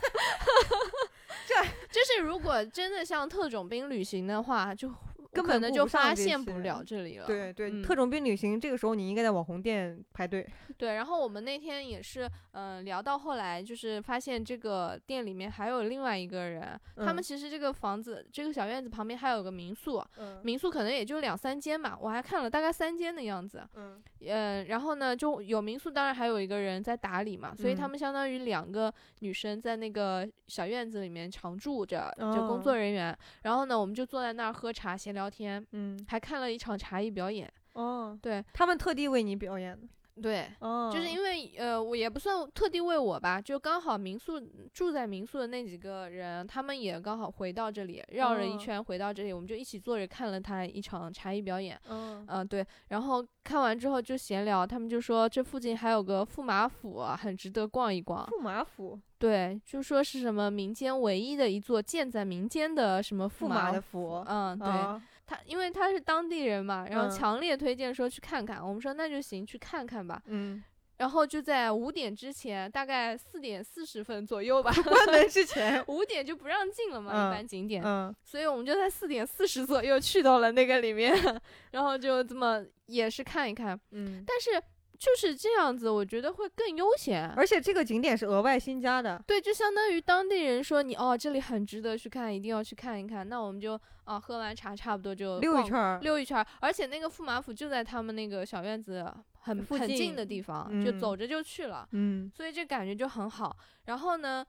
[1.91, 4.89] 就是如果真的像特种兵旅行的话，就
[5.33, 7.27] 根可能就发现不了这里了。
[7.27, 10.47] 对对，嗯特种兵旅行这个时候你应该在网红店排队。
[10.77, 23.63] 对，然后我们那天也是，嗯、聊到后来，就是发现这个店里面还有另外一个人，他们嗯其实这个房子，这个小院子旁边还有个民宿，嗯民宿可能也就两三间吧，我还看了大概三间的样子。
[23.77, 33.17] 嗯嗯，然后呢，就有民宿，当然还有一个人在打理嘛，所以他嗯们相当于两个女生在那个小院子里面常住着，就工哦作人员。
[33.43, 37.53] 然后呢，我们就坐在那儿喝茶闲聊天，嗯还看了一场茶艺表演。
[37.73, 39.87] 哦，对他们特地为你表演的。
[40.21, 44.41] 对，哦，就是因为呃，我也不算特地为我吧，就刚好民宿
[44.73, 51.81] 住在民宿的那几个人，他们也刚好回到这里，绕了一哦圈回到这里，我们就一起坐着看了他一场茶艺表演。
[51.89, 58.27] 嗯嗯、对，然后看完之后就闲聊，他们就说这附近还有个驸马府啊，很值得逛一逛。
[58.27, 64.21] 驸马府，对，就说是什么民间唯一的一座建在民间的什么驸驸马的府。
[64.21, 64.25] 府。
[64.29, 68.61] 嗯，对，啊他因为他是当地人嘛，然后嗯强烈推荐说去看看。
[68.67, 70.21] 我们说那就行，去看看吧。
[70.27, 70.61] 嗯，
[70.97, 75.83] 然后就在五点之前，大概四点四十分左右吧， 关门之前。
[75.87, 81.15] 五点就不让进了嘛，嗯一般景点，嗯所以我们就在四点四十左右去到了那个里面，
[81.71, 84.61] 然后就这么也是看一看，嗯，但是
[85.01, 87.27] 就是这样子，我觉得会更悠闲。
[87.31, 89.21] 而且这个景点是额外新加的。
[89.27, 93.27] 对，就相当于当地人说你哦，这里很值得去看，一定要去看一看。
[93.27, 99.11] 那我们就啊，喝完茶差不多就溜一圈儿，溜一圈，而且那个驸马府就在他们那个小院子
[99.41, 101.89] 很附很近的地方，嗯就走着就去了。
[101.93, 103.57] 嗯所以这感觉就很好。
[103.87, 104.45] 然后呢，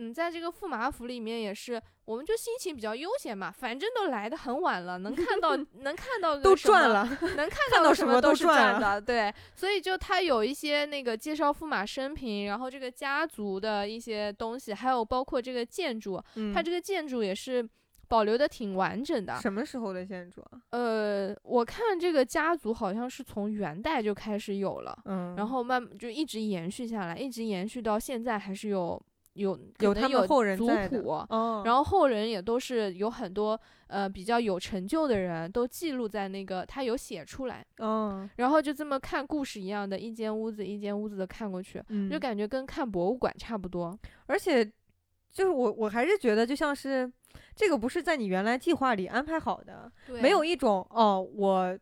[0.00, 9.32] 嗯，在这个驸马府里面也是，我们就心情比较悠闲嘛，反正都来的很晚了，能看到 能看到都赚，了，能 看看到什么都是赚赚的，对。
[9.54, 17.68] 所以就他有一些那个介绍驸马生平，然后这个家族的一些东西，还有包括这个建筑，嗯它这个建筑也是。
[18.10, 20.58] 保留的挺完整的，什么时候的建筑啊？
[20.70, 29.00] 呃，我看这个家族好像是从元代就开始有了，嗯，然后慢就一直延续下来，一直延续到现在，还是有
[29.34, 43.96] 有有他们后人族谱，哦，然后后人也都是有很多呃比较有成就的人都记录在那个他有写出来，哦，然后就这么看故事一样的，一间屋子一间屋子的看过去，嗯就感觉跟看博物馆差不多。
[44.26, 44.64] 而且
[45.30, 47.10] 就是我我还是觉得就像是
[47.54, 49.90] 这个不是在你原来计划里安排好的，
[50.20, 51.78] 没有一种哦我。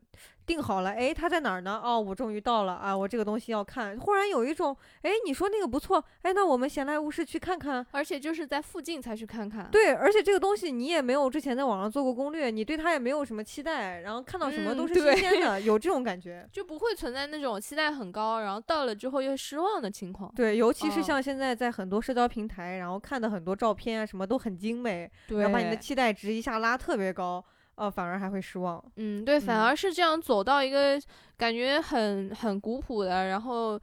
[0.48, 1.80] 定好了，哎，它在哪儿呢？
[1.84, 2.96] 哦，我终于到了啊！
[2.96, 3.96] 我这个东西要看。
[3.98, 7.86] 忽然有一种，哎，你说那个不错，哎，那我们闲来无事去看看。
[7.90, 9.68] 而且就是在附近才去看看。
[9.70, 16.48] 对，而且这个东西你也没有之前在网上做过攻略，你对它也没有什么期待，然后看到什么嗯都是新鲜的， 有这种感觉。
[16.50, 20.32] 就不会存在那种期待很高，然后到了之后又失望的情况。
[20.34, 27.44] 对，尤其是哦像现在在很多社交平台，然后看的很多照片啊，什么都很精美，对，然后把你的期待值一下拉特别高，
[27.78, 28.82] 呃，反而还会失望。
[28.96, 31.00] 嗯，对，反嗯而是这样走到一个
[31.36, 33.80] 感觉很很古朴的，然后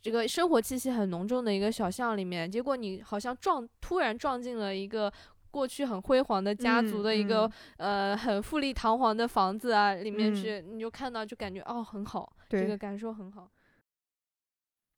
[0.00, 5.12] 这个生活气息很浓重的一个小巷里面，结果你好像撞突然撞进了一个
[5.50, 13.48] 过去很辉煌的家族嗯的一个、嗯呃很富丽堂皇的房子啊里面嗯去，你就看到就感觉哦很好，这个感受很好。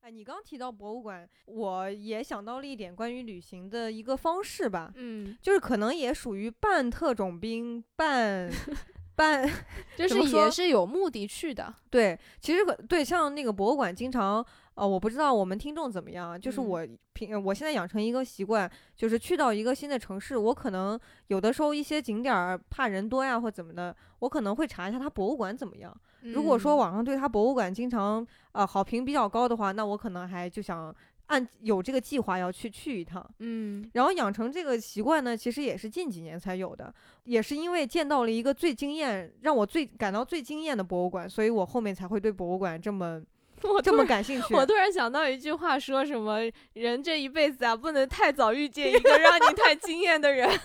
[0.01, 8.49] 哎，你刚提到博物馆，我也想到了一点关于旅行的一个方式吧，嗯，就是可能也属于半特种兵，半
[9.15, 9.47] 半
[9.95, 11.71] 就是也是有目的去的。
[11.91, 25.95] 对，其实可对像那个博物馆，经常呃，我不知道我们听众怎么样，就是嗯我平、呃我现在养成一个习惯，就是去到一个新的城市，我可能有的时候一些景点儿怕人多呀或怎么的，我可能会查一下它博物馆怎么样。
[26.23, 30.93] 如果说嗯网上对他博物馆经常呃好评比较高的话，那我可能还就想
[31.27, 33.25] 按有这个计划要去去一趟。
[33.39, 43.21] 嗯然后养成这个习惯呢，其实也是近几年才有的，也是因为见到了一个最惊艳，让我最感到最惊艳的博物馆，所以我后面才会对博物馆这么
[43.83, 44.55] 这么感兴趣。
[44.55, 46.39] 我突然想到一句话，说什么
[46.73, 50.49] 人这一辈子啊，不能太早遇见一个让你太惊艳的人。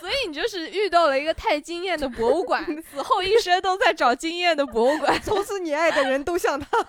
[0.00, 5.20] 所以你就是遇到了一个太惊艳的博物馆， 死后一生都在找惊艳的博物馆。
[5.22, 6.66] 从此你爱的人都像他。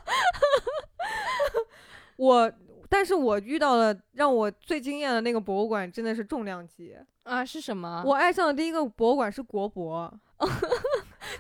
[2.18, 2.52] 我，
[2.90, 6.96] 但是我遇到了让我最惊艳的那个博物馆，真的是重量级。
[7.24, 8.02] 啊，是什么？
[8.06, 10.12] 我爱上的第一个博物馆是国博，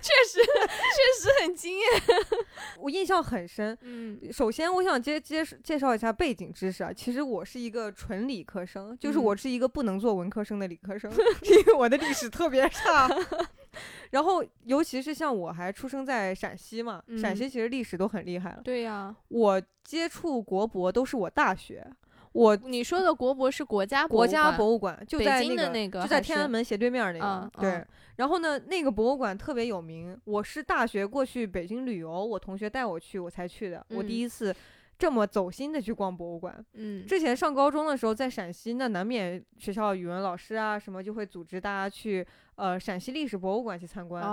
[0.02, 1.88] 确实确实很惊艳。
[2.80, 3.78] 我印象很深。
[3.82, 6.92] 嗯首先，我想介介介绍一下背景知识啊。
[6.94, 11.12] 其实我是一个纯理科生，就是嗯我是一个不能做文科生的理科生，
[11.44, 13.10] 因为我的历史特别差。
[14.10, 18.62] 然后，尤其是像我还出生在陕西嘛，陕嗯西其实历史都很厉害了。
[18.64, 21.86] 对呀、我接触国博都是我大学，
[22.34, 27.52] 我你说的国博是国家国家博物馆，就北在京的那个，就在天安门斜对面那个。
[27.60, 27.86] 对，
[28.16, 30.20] 然后呢，那个博物馆特别有名。
[30.26, 33.86] 我是大学过去北京旅游，我同学带我去，我才去的。
[33.90, 34.56] 我第一次。
[35.00, 42.26] 这么走心的去逛博物馆，嗯，之前上高中的时候在陕西，那难免学校语文老师啊什么就会组织大家去。
[42.58, 44.24] 呃，陕西历史博物馆去参观，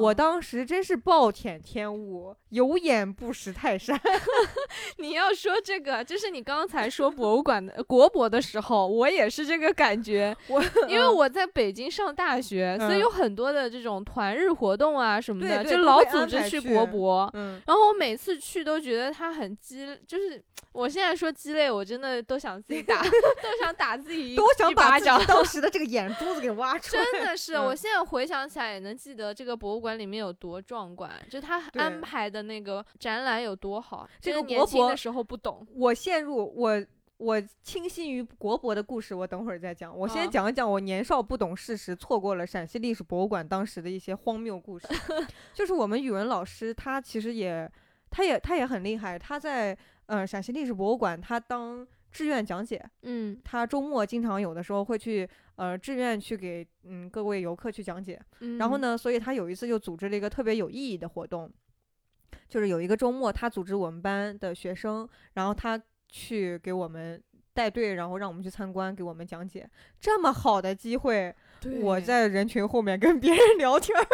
[0.00, 4.00] 我当时真是暴殄天物，有眼不识泰山。
[4.96, 10.34] 你要说这个，就是你刚才说博物馆的国博的时候，我也是这个感觉。
[10.48, 17.30] 我因为我在北京上大学，所以有很多的这种团日活动啊什么的，就老组织去国博。
[17.34, 20.42] 嗯，然后我每次去都觉得它很鸡，就是
[20.72, 27.04] 我现在说鸡肋，我真的都想自己打， 都想打自己，都想把自己当时的这个眼珠子给挖出来。
[27.12, 27.73] 真的是我。
[27.74, 34.08] 我现在回想起来也能记得这个博物馆里面有多壮观，就他安排的那个展览有多好。
[34.20, 39.92] 这个年轻的时候不懂，我陷入我我倾心于国博的故事，我等会儿再讲。
[39.98, 44.86] 我先讲一讲我年少不懂事时错过了陕西历史博物馆当时的一些荒谬故事。
[45.52, 47.68] 就是我们语文老师他其实也
[48.08, 51.84] 他也他也很厉害，他在嗯陕西历史博物馆他当。
[52.14, 58.20] 志愿讲解，嗯，他周末经常有的时候会去，呃，志愿去给嗯各位游客去讲解，
[58.58, 61.48] 然后呢，所以他有一次就组织了一个特别有意义的活动，
[62.48, 69.68] 就是有一个周末，他组织我们班的学生，然后他去给我们带队，然后让我们去参观，给我们讲解。
[70.00, 71.34] 这么好的机会，
[71.80, 74.06] 我在人群后面跟别人聊天儿，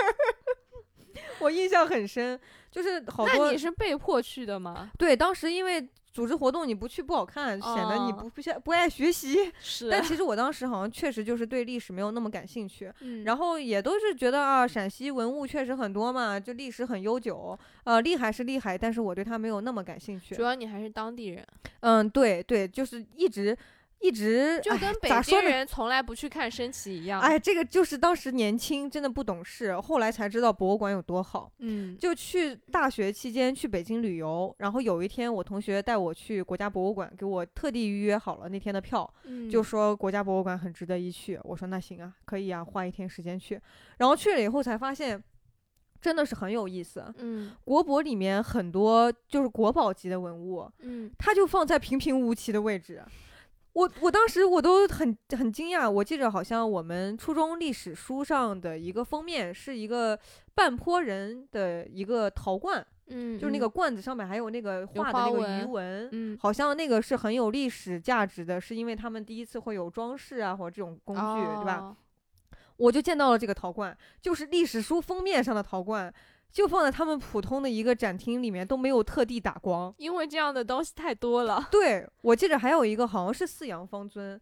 [1.40, 2.38] 我印象很深，
[2.70, 3.46] 就是好多。
[3.46, 4.90] 那你是被迫去的吗？
[4.98, 5.88] 对，当时因为。
[6.12, 9.51] 组织活动你不去不好看，显得你不不不爱学习。
[9.61, 12.92] 是，但其实我当时好像确实就是对历史没有那么感兴趣。
[13.01, 20.35] 嗯，然后也都是觉得啊，陕西文物确实很多嘛，就历史很悠久，呃，厉害是厉害，但是我对它没有那么感兴趣。
[20.35, 21.46] 主要你还是当地人。
[21.81, 23.57] 嗯，对对，就是一直。
[24.00, 27.20] 一直就跟北京人从来不去看升旗一样。
[27.20, 31.52] 哎，这个就是当时年轻，真的不懂事，后来才知道博物馆有多好。
[31.58, 39.08] 嗯，就去大学期间去北京旅游，然后有一天我同学带我去国家博物馆，给我特地预约好了那天的票，
[39.50, 41.38] 就说国家博物馆很值得一去。
[41.44, 43.60] 我说那行啊，可以啊，花一天时间去。
[43.98, 45.22] 然后去了以后才发现，
[46.00, 47.04] 真的是很有意思。
[47.18, 53.04] 嗯，国博里面很多就是国宝级的文物，嗯，它就放在平平无奇的位置。
[53.80, 60.18] 我我当时我都很很惊讶，我记着好像我们初中历史书上的一个封面是一个
[60.54, 71.22] 半坡人的一个陶罐，嗯，就是那个罐子上面还有那个画的那个鱼纹，嗯，好像那个是很有历史价值的，是因为他们第一次会有装饰啊或者这种工具，
[71.56, 71.96] 对吧？
[72.76, 76.12] 我就见到了这个陶罐，就是历史书封面上的陶罐。
[76.52, 81.68] 就放在他们普通的一个展厅里面，都没有特地打光，因为这样的东西太多了。
[81.70, 84.40] 对我记得还有一个好像是四羊方尊，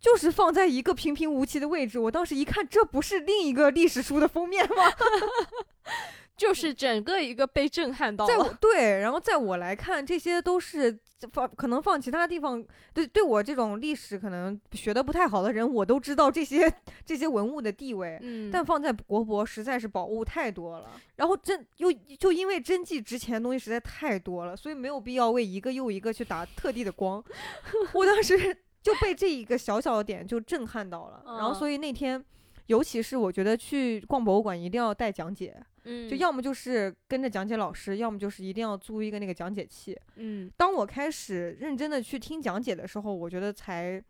[0.00, 1.98] 就是放在一个平平无奇的位置。
[1.98, 4.76] 我当时一看，这不是另一个历史书的封面吗？
[6.42, 8.54] 就是整个一个被震撼到了。
[8.60, 10.98] 对，然后在我来看，这些都是
[11.32, 12.64] 放可能放其他地方。
[12.92, 16.72] 对，对我这种历史可能学的不太好的人，我都知道这些
[17.06, 18.18] 这些文物的地位。
[18.20, 20.90] 嗯，但放在国博实在是宝物太多了。
[21.16, 27.22] 然后真又就因为真迹值钱的东西实在太多了，所以没有必要为一个又一个去打特地的光。
[27.94, 28.36] 我当时
[28.82, 31.22] 就被这一个小小的点就震撼到了。
[31.38, 32.22] 然后所以那天，
[32.66, 35.62] 尤其是我觉得去逛博物馆一定要带讲解。
[35.84, 39.98] 嗯，就要么就是跟着讲解老师，要么就是一定要租一个那个讲解器。
[40.16, 44.02] 嗯，当我开始认真的去听讲解的时候，我觉得才，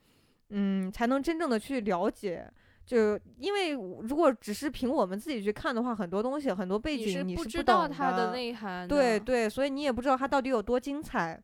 [0.50, 2.50] 嗯，才能真正的去了解。
[2.84, 8.86] 就因为如果只是凭我们自己去看的话，很多东西很多背景你是不知道它的内涵。
[8.88, 11.40] 对对，所以你也不知道它到底有多精彩。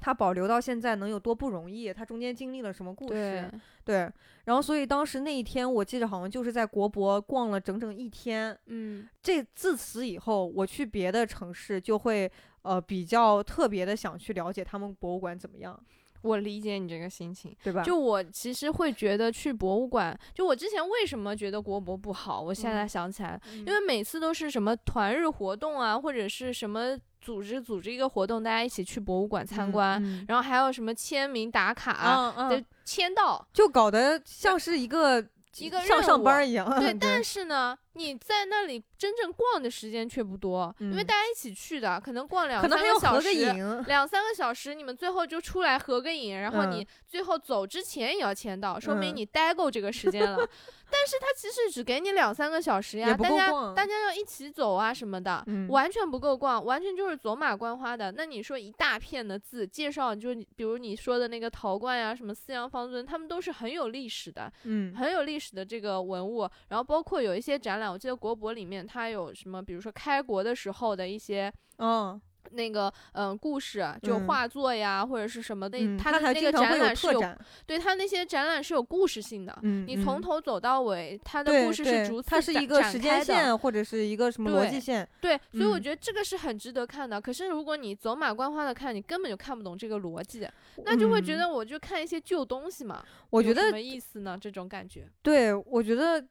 [0.00, 1.92] 它保留到现在能有多不容易？
[1.92, 3.50] 它中间经历了什么故事？
[3.84, 4.10] 对，
[4.44, 8.56] 然后所以当时那一天，我记得好像就是在国博逛了整整一天。
[8.66, 12.30] 嗯，这自此以后，我去别的城市就会
[12.62, 15.78] 呃比较特别的想去了解他们博物馆怎么样。
[16.22, 17.80] 我理解你这个心情，对吧？
[17.84, 22.40] 就我其实会觉得去博物馆，就我之前为什么觉得国博不好？
[22.40, 35.24] 我现在想起来，因为每次都是什么团日活动啊，或者是什么组织组织一个活动，大家一起去博物馆参观，然后还有什么签名打卡的签到，就搞得像是一个
[35.58, 36.68] 一个上上班一样。
[36.80, 37.76] 对，但是呢。
[37.98, 50.38] 你在那里真正逛的时间却不多，因为大家一起去的，可能逛两可能还要合个影，两三个小时，你们最后就出来合个影，然后你最后走之前也要签到，说明你待够这个时间了。
[50.90, 58.10] 但是他其实只给你两三个小时呀，大家大家要一起走啊什么的，完全不够逛，完全就是走马观花的。
[58.12, 66.48] 那你说一大片的字介绍，就比如你说的那个陶罐呀，什么四羊方尊，他们都是很有历史的，嗯，很有历史的这个文物。
[66.68, 72.20] 然后包括有一些展览，我记得国博里面它有什么，比如说开国的时候的一些，嗯。
[72.52, 77.22] 那个嗯，故事就画作呀，或者是什么的，它的那个展览是有，
[77.66, 79.58] 对它那些展览是有故事性的。
[79.60, 85.06] 嗯，你从头走到尾，它的故事是逐它是一个时间线或者是一个什么逻辑线。
[85.20, 87.20] 对，所以我觉得这个是很值得看的。
[87.20, 90.48] 可是如果你走马观花的看，你根本就看不懂这个逻辑，
[90.86, 93.04] 那就会觉得我就看一些旧东西嘛。
[93.28, 94.38] 我觉得什么意思呢？
[94.40, 95.06] 这种感觉。
[95.20, 96.24] 对，我觉得。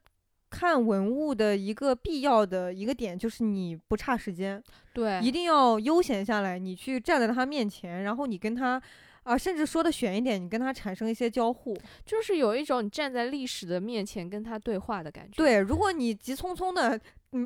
[0.50, 8.80] 看文物的一个必要的一个点就是你不差时间，对，一定要悠闲下来，你去站在他面前，然后你跟他，
[9.24, 11.76] 啊，甚至说的远一点，你跟他产生一些交互，
[12.06, 15.36] 就是有一种你站在历史的面前跟他对话的感觉。
[15.36, 16.98] 对，如果你急匆匆的，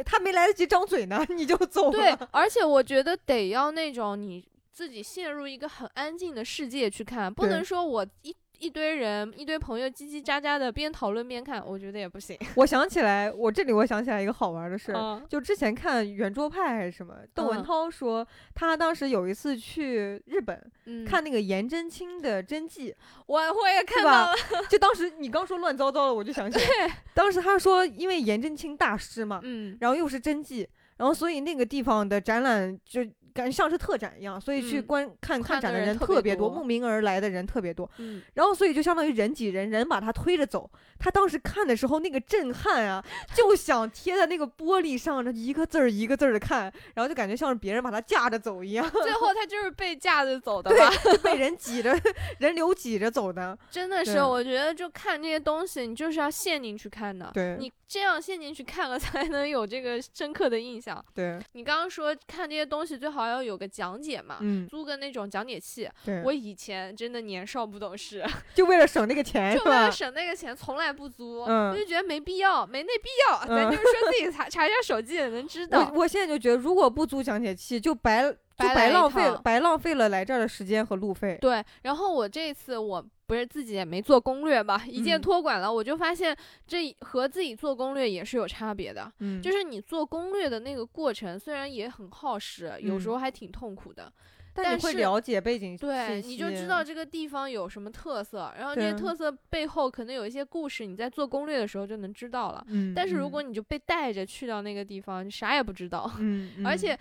[0.05, 1.93] 他没来得及张嘴呢，你就走了。
[1.93, 8.35] 对，而且我觉得得要那种你自己陷入一个很安静的世界去看，不能说我一。
[8.63, 12.39] 一堆人，一堆朋友叽叽喳喳的，边讨论边看，我觉得也不行。
[12.55, 20.65] 我想起来，我这里我想起来一个好玩的事儿，就之前看圆桌派还是什么，窦文涛说他当时有一次去日本
[21.05, 22.95] 看那个颜真卿的真迹，
[23.27, 24.35] 我我也看到了。
[24.71, 33.05] 就当时你刚说乱糟糟的，我就想起来，当时他说因为颜真卿大师嘛，嗯，然后又是真迹，然后所以那个地方的展览就。
[33.35, 37.89] 感觉像是特展一样，所以去观看看展的人特别多，慕名而来的人特别多。
[37.99, 40.71] 嗯，然后所以就相当于人挤人，人把他推着走。
[40.99, 43.05] 他当时看的时候，那个震撼啊，
[43.35, 48.89] 就想贴在那个玻璃上，一个字儿一个字儿的看，然后就感觉像是别人把他架着走一样。
[48.89, 50.91] 最后 他就是被架着走的吧？
[51.03, 51.99] 对，被人挤着，
[52.39, 53.59] 人流挤着走的。
[53.71, 57.31] 真的是，我觉得就看这些东西，你就是要陷进去看的。
[57.35, 61.05] 对，你这样陷进去看了，才能有这个深刻的印象。
[61.13, 65.89] 对，你刚刚说看这些东西最好要有个讲解嘛，嗯，租个那种讲解器。
[66.05, 71.45] 对，我以前真的年少不懂事， 就为了省那个钱，就为了省那个钱，从来不租。
[71.45, 71.73] 嗯。
[71.73, 73.39] 我就觉得没必要，没那必要。
[73.47, 75.91] 咱就是说自己 查查一下手机也能知道。
[75.93, 81.39] 我我现在就觉得，如果不租讲解器，就白就白浪费白浪费了来这儿的时间和路费。
[81.41, 89.11] 对，然后我这次我不是自己也没做攻略吧，一键托管了，我就发现这和自己做攻略也是有差别的。
[89.21, 94.13] 嗯，就是你做攻略的那个过程，虽然也很耗时，有时候还挺痛苦的。
[94.55, 102.63] 但是会了解背景，对，你就知道这个地方有什么特色，然后这些特色背后可能有一些故事，你在做攻略的时候就能知道了。
[102.69, 106.13] 嗯，但是如果你就被带着去到那个地方，你啥也不知道。
[106.19, 106.95] 嗯， 而且，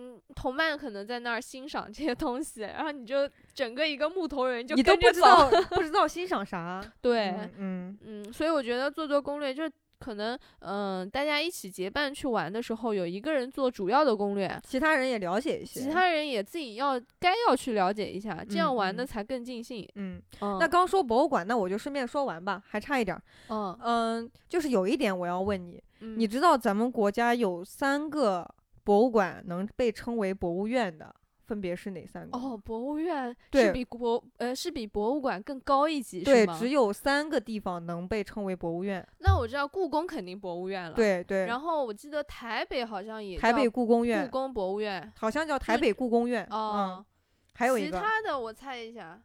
[0.00, 6.82] 嗯，同伴可能在那儿欣赏这些东西，然后你就整个一个木头人就你都不知道 不知道欣赏啥。
[7.02, 9.64] 对，嗯嗯，所以我觉得做做攻略就。
[10.02, 19.86] 可能，嗯，大家一起结伴去玩的时候，有一个人做主要的攻略，其他人也了解一些，其他人也自己要该要去了解一下，这样玩的才更尽兴。
[19.96, 20.18] 嗯，
[20.58, 23.14] 那刚说博物馆，那我就顺便说完吧，还差一点。
[23.50, 28.48] 嗯嗯，就是有一点我要问你，你知道咱们国家有三个
[28.90, 31.14] 博物馆能被称为博物院的？
[31.46, 32.36] 分别是哪三个？
[32.36, 39.06] 哦，博物院是比博呃是比博物馆更高一级，对，只有三个地方能被称为博物院。
[39.18, 41.46] 那我知道故宫肯定博物院了，对对。
[41.46, 47.06] 然后我记得台北好像也台北故宫院，故宫博物院好像叫台北故宫院哦。
[47.54, 49.22] 还有一个其他的，我猜一下，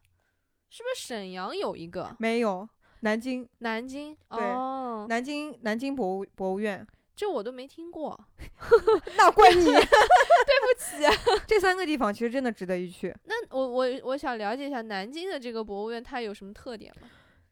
[0.70, 2.16] 是不是沈阳有一个？
[2.20, 3.49] 没有，南京。
[3.59, 6.86] 南京哦，南京南京博物博物院。
[7.16, 8.20] 这我都没听过，
[9.16, 11.41] 那怪你， 对不起。
[11.47, 13.16] 这三个地方其实真的值得一去。
[13.24, 17.07] 那我我我想了解一下南京的这个博物院，它有什么特点吗？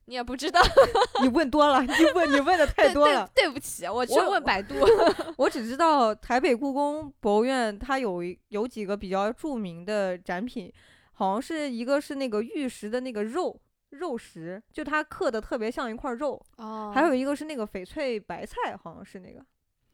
[0.05, 0.61] 你也不知道，
[1.23, 3.29] 你问多了，你问你问的太多了。
[3.33, 4.75] 对不起，我去问百度。
[5.37, 10.69] 我只知道台北故宫博物院，它有有几个比较著名的展品，
[11.13, 13.57] 好像是一个是那个玉石的那个肉。
[13.93, 19.39] 肉石就它刻的特别像一块肉哦，还有一个是那个翡翠白菜，好像是那个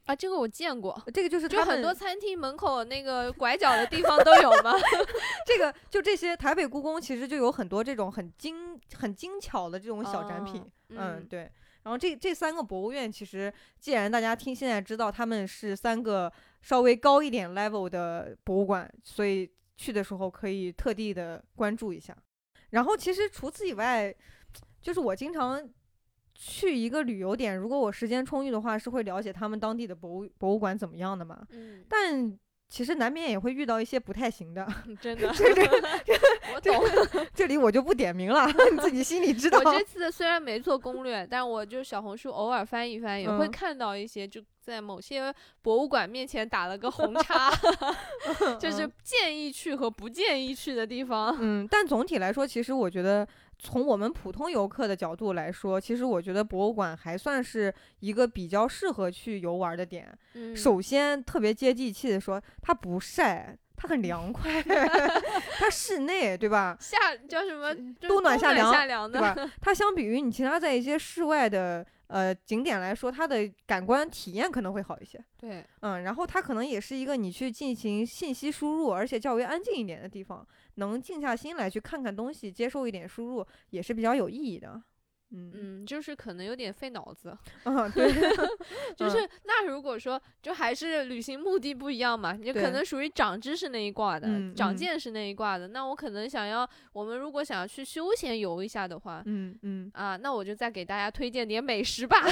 [0.10, 4.74] 啊，这个我见过，这个就是就很多餐厅门口那个拐角的地方都有吗？
[5.45, 11.41] 这个就这些台北故宫其实就有很多这种很精很精巧的这种小展品，嗯对。
[11.84, 16.32] 然后这这三个博物院其实既然大家听现在知道他们是三个
[16.64, 19.47] 稍微高一点 level 的博物馆，所以
[19.78, 22.18] 去的时候可以特地的关注一下。
[22.72, 24.12] 然后其实除此以外，
[24.82, 25.64] 就是我经常
[26.42, 31.46] 去一个旅游点，如果我时间充裕的话，是会了解他们当地的博物博物馆怎么样的嘛。
[31.52, 34.66] 嗯，但其实难免也会遇到一些不太行的，
[35.02, 36.14] 真的， 这 这
[36.56, 37.28] 我懂。
[37.36, 39.60] 这里我就不点名了，你自己心里知道。
[39.60, 47.52] 我这次虽然没做攻略，但我就小红书偶尔翻一翻，也会嗯看到一些就在某些博物馆面前打了个红叉，
[48.60, 51.36] 就是建议去和不建议去的地方。
[51.40, 53.28] 嗯，但总体来说，其实我觉得
[53.62, 60.18] 从我们普通游客的角度来说，其实我觉得博物馆还算是一个比较适合去游玩的点。
[60.34, 64.64] 嗯，首先，特别接地气的说，它不晒，它很凉快，
[65.60, 66.78] 它室内，对吧？
[66.80, 66.97] 夏
[67.28, 67.76] 叫什么？
[67.99, 69.51] 冬暖夏凉夏凉的，对吧？
[69.62, 75.20] 它相比于你其他在一些室外的呃景点来说，它的感官体验可能会好一些。
[75.38, 80.45] 对，嗯，然后它可能也是一个你去进行信息输入，而且较为安静一点的地方，
[80.76, 84.82] 能静下心来去看看东西，接受一点输入，也是比较有意义的。
[85.32, 87.36] 嗯嗯，就是可能有点费脑子。
[87.66, 88.12] 嗯，对，
[88.96, 95.68] 就是那如果说就还是旅行目的不一样嘛，你可能属于长知识那一挂的，长见识那一挂的。
[95.70, 102.18] 那我可能想要，我们如果想要去休闲游一下的话，嗯嗯，啊，那我就再给大家推荐点美食吧。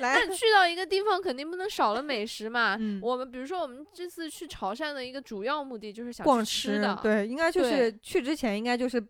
[0.00, 2.76] 来那，去到一个地方，肯定不能少了美食嘛。
[2.78, 9.00] 嗯我们比如说，我们这次去潮汕的一个主要目的就是想逛去吃的，对，应该就是去之前应该就是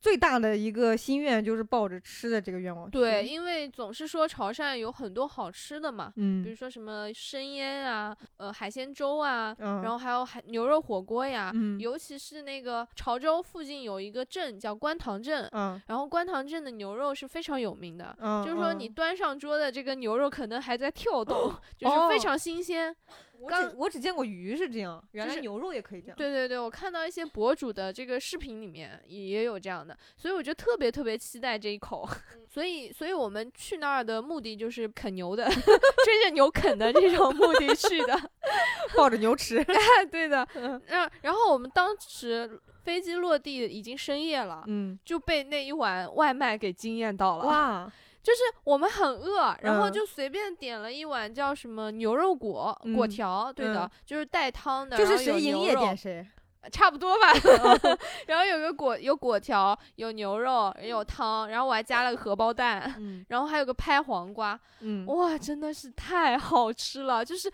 [0.00, 2.92] 最大的一个心愿，就是抱着吃的这个愿望去。
[2.92, 18.16] 对，，因为总是说潮汕有很多好吃的嘛，比如嗯说什么生腌啊，呃，海鲜粥啊，嗯，然后还有海牛肉火锅呀，嗯尤其是那个潮州附近有一个镇叫观塘镇，嗯然后观塘镇的牛肉是非常有名的。
[18.20, 22.94] 嗯，就是说，嗯你端上桌的这个牛肉可能还在跳动，就是非哦常新鲜。
[23.40, 26.16] 我刚只我只见过鱼是这样，原来牛肉也可以这样。
[26.16, 32.08] 对对对，我看到一些博主的这个视频里面也也有这样的，所以我就特别特别期待这一口。
[32.48, 35.44] 所以，所以我们去那儿的目的就是啃牛的，
[36.04, 38.18] 追着牛啃的这种目的去的。
[38.96, 39.62] 抱着牛吃。
[40.10, 40.48] 对的，
[40.86, 47.44] 然然后我们当时飞机落地已经深夜了，嗯，就被那一碗外卖给惊艳到了。
[47.44, 47.92] 哇，
[48.22, 56.26] 就是我们很饿，然后嗯就随便点了一碗叫什么牛肉果、果嗯条，对的，嗯就是带汤的，就是谁营业点谁。
[56.72, 57.32] 差不多吧。
[58.26, 67.24] 然后有个果有果条，有牛肉，也有汤，然后我还加了个荷包蛋，嗯 然后还有个拍黄瓜，嗯，哇，真的是太好吃了！
[67.24, 67.48] 就是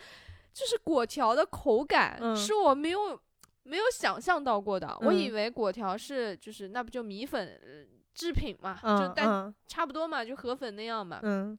[0.53, 3.17] 就是果条的口感、嗯是我没有
[3.63, 7.85] 没有想象到过的，我以嗯为果条是就是那不就米粉呃
[8.15, 11.21] 制品嘛，就嗯但嗯差不多嘛，就河粉那样嘛。
[11.23, 11.59] 嗯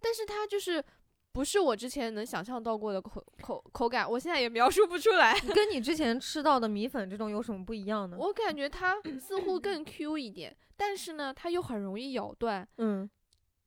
[0.00, 0.84] 但是它就是
[1.32, 5.38] 不是我之前能想象到过的口口口感，我现在也描述不出来。
[5.54, 8.16] 跟你之前吃到的米粉这种有什么不一样呢？
[8.18, 12.68] 我感觉它似乎更 Q 一点，但是呢，它又很容易咬断。
[12.78, 13.08] 嗯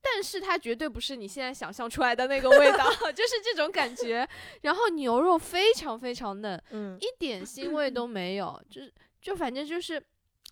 [0.08, 4.28] 但是它绝对不是你现在想象出来的那个味道， 就是这种感觉。
[4.62, 10.00] 然后牛肉非常非常嫩，嗯，一点腥味都没有，就是就反正就是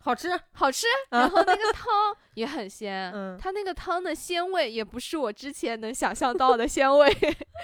[0.04, 0.30] 好吃。
[0.51, 0.86] 好吃。
[1.10, 7.10] 然后那个汤也很鲜，嗯它那个汤的鲜味也不是我之前能想象到的鲜味，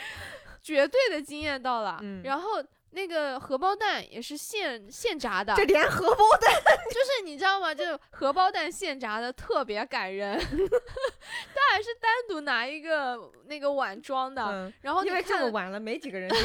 [0.64, 2.00] 绝对的惊艳到了。
[2.02, 6.52] 嗯然后那个荷包蛋也是现现炸的，这连荷包蛋，
[6.90, 7.74] 就是你知道吗？
[7.74, 16.44] 就荷包蛋现炸的特别感人，它还是单独拿一个那个碗装的，嗯，然后你因为这看么晚了，没几个人点。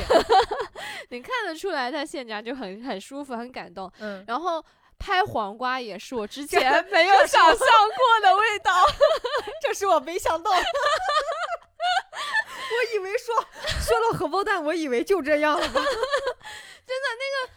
[1.08, 3.90] 你看得出来它现炸就很很舒服，很感动。
[4.00, 4.62] 嗯，然后
[5.04, 8.72] 拍黄瓜也是我之 前没有想象过的味道，
[9.60, 10.50] 这是我没想到。
[12.66, 13.34] 我以为说
[13.80, 15.82] 说了荷包蛋，我以为就这样了吧。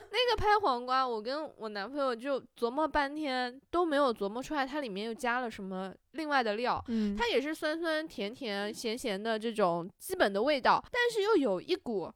[0.10, 6.84] 那个拍黄瓜，我跟我男朋友就琢磨半天都没有琢磨出来它里面又加了什么另外的料。
[6.88, 12.12] 嗯它也是酸酸甜甜咸咸的这种基本的味道，但是又有一股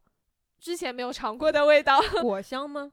[0.60, 2.02] 之前没有尝过的味道。
[2.22, 2.92] 果香吗？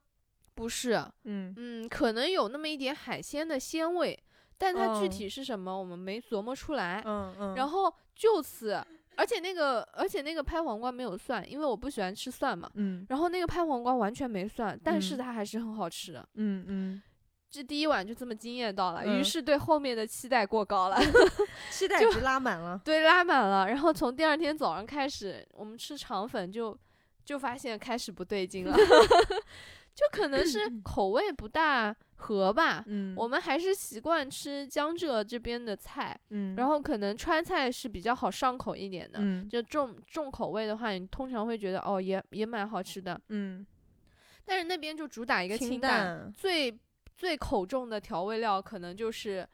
[0.58, 4.18] 不是，嗯嗯，可能有那么一点海鲜的鲜味，
[4.58, 7.00] 但它具哦体是什么我们没琢磨出来。
[7.06, 8.84] 嗯嗯，然后就此，
[9.14, 12.68] 而且那个而且那个拍黄瓜没有蒜，因为我不喜欢吃蒜嘛。
[12.74, 16.28] 嗯然后那个拍黄瓜完全没蒜，但是嗯它还是很好吃的。
[16.34, 17.02] 嗯嗯，
[17.48, 20.98] 这第一碗就这么惊艳到了，嗯于是对后面的期待过高了，
[21.70, 22.80] 期待值拉满了。
[22.84, 23.68] 对，拉满了。
[23.68, 26.76] 然后从第二天早上开始，我们吃肠粉就
[27.24, 28.76] 就发现开始不对劲了，
[29.98, 32.84] 就可能是口味不大合吧。
[32.86, 39.18] 嗯，我们还是习惯吃江浙这边的菜，嗯，然后可能川菜是比较好上口一点的。
[39.20, 43.20] 嗯就重重口味的话，你通常会觉得哦，也也蛮好吃的。
[43.30, 43.66] 嗯，
[44.44, 46.32] 但是那边就主打一个清清，淡。
[46.32, 46.78] 最
[47.16, 49.44] 最口重的调味料可能就是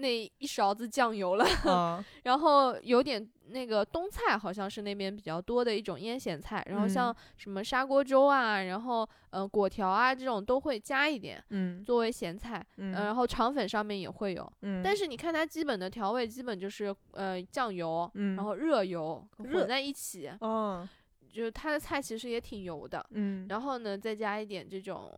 [0.00, 7.16] 那一勺子酱油了，啊， 然后有点那个冬菜，好像是那边比较多的一种腌咸菜，然后像嗯。
[7.36, 11.82] 什么砂锅粥啊，然后呃果条啊这种都会加一点嗯。
[11.84, 18.36] 作为咸菜，嗯，呃然后肠粉上面也会有，嗯，但是你看它基本的调味基本就是呃酱油，嗯。
[18.36, 20.88] 然后热油混在一起，哦，
[21.32, 25.10] 就是它的菜其实也挺油的，嗯，然后呢再加一点这种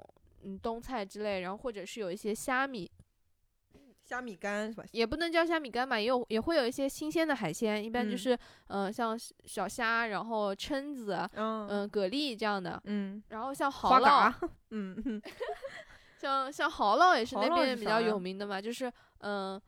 [0.45, 2.91] 嗯冬菜之类，然后或者是有一些虾米，
[4.13, 4.85] 虾米干是吧？
[4.93, 8.19] 也不能叫虾米干吧，也有也会有一些新鲜的海鲜，一般就嗯。
[8.19, 8.35] 是
[8.67, 11.67] 嗯、呃像小虾，然后蛏子，嗯。
[11.67, 15.03] 嗯、蛤蜊这样的，嗯，然后像蚝蛤烙，，嗯。
[15.07, 15.23] 嗯
[16.21, 19.61] 像像蚝烙也是那边比较有名的嘛，就是嗯、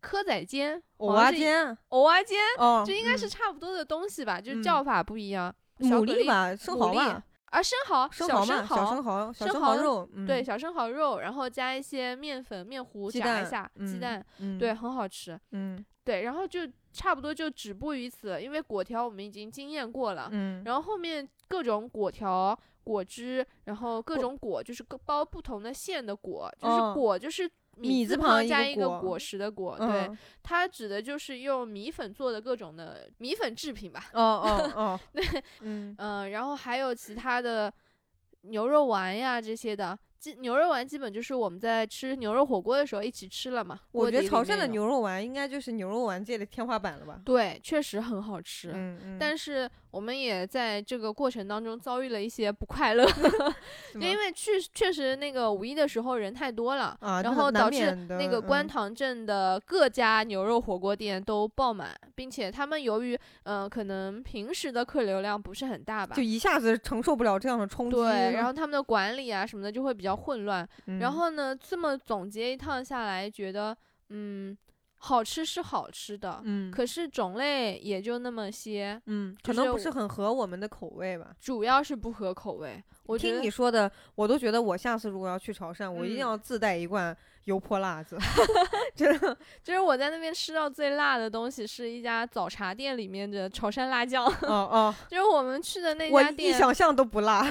[0.00, 3.28] 蚵仔煎、蚵蛙好像是煎，蚵仔煎，哦，这应该是嗯。
[3.28, 4.62] 差不多的东西吧，就是嗯。
[4.62, 5.52] 叫法不一样。
[5.80, 7.20] 小牡蛎吧，生蚝吧，
[7.52, 15.38] 啊，生蚝，小生蚝嘛，小生蚝，小生蚝肉，嗯对，小生蚝肉，然后加一些面粉、面糊炸一下，鸡嗯蛋，嗯对，，很好吃。
[15.52, 15.84] 嗯。
[16.04, 16.60] 对，然后就
[16.92, 26.92] 差不多就止步于此，因为果条我们已经经验过了，嗯，然后后面各种果条、果汁，然后各种果，就是各包不同的馅的果，就是哦。
[26.92, 34.10] 果就是字米字旁加一个个果果实的果，对，嗯，它指的就是用米粉做的各种的米粉制品吧。
[34.12, 35.24] 哦哦哦，对，
[35.62, 37.72] 嗯嗯，然后还有其他的
[38.42, 39.98] 牛肉丸呀这些的。
[40.18, 43.80] 基牛肉丸基本就是我们在吃牛肉火锅的时候一起吃了嘛。
[43.90, 47.20] 我觉得潮汕的牛肉丸应该就是牛肉丸界的天花板了吧？
[47.24, 53.06] 对确实很好吃，嗯嗯，但是我们也在这个过程当中遭遇了一些不快乐，
[54.00, 56.96] 因为确确实那个五一的时候人太多了。
[57.00, 63.14] 啊，然后导致那个观嗯塘镇的各家牛肉火锅店都爆满，并且他们由于
[63.44, 70.66] 嗯、呃可能平时的客流量不是很大吧就，一下子承受不了这样的冲击，对，然后他们的管理啊什么的就会比较混乱。
[70.86, 73.76] 嗯然后呢，这么总结一趟下来，觉得
[74.08, 74.56] 嗯，
[75.04, 81.34] 好吃是好吃的，嗯可是种类也就那么些，嗯，可能不是很合我们的口味吧。
[81.40, 82.80] 主要是不合口味。
[83.06, 88.16] 我听你说的，我都觉得我下次如果要去潮汕，我一定嗯要自带一罐油泼辣子，
[88.94, 89.36] 真的。
[89.62, 94.32] 就是我在那边吃到最辣的东西是一家早茶店里面的潮汕辣酱，哦
[94.70, 97.44] 哦，就是我们去的那我一家店，想象都不辣。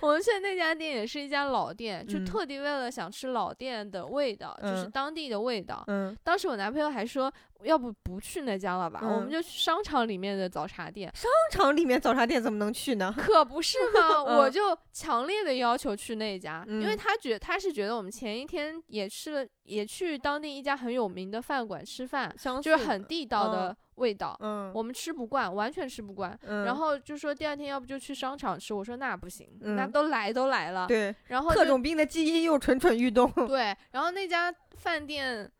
[0.00, 5.84] 我们去的那家店也是一家老店，就嗯特地为了想吃老店的味道，就是嗯当地的味道。
[5.88, 7.30] 嗯，当时我男朋友还说，
[7.64, 11.10] 要不不去那家了吧，我们嗯就去商场里面的早茶店。
[11.14, 13.12] 商场里面早茶店怎么能去呢？
[13.18, 26.38] 可不是嘛，我嗯就强烈的要求去那家，因为嗯他觉他是觉得我们前一天也吃了，也去当地一家很有名的饭馆吃饭，就是很地道的味道，嗯，我们吃不惯，完全吃不惯。
[26.46, 33.30] 嗯然后就说第二天要不就去商场吃，我说那不行，那嗯都来都来了，对然后就特种兵的基因又蠢蠢欲动。
[33.46, 35.50] 对，然后那家饭店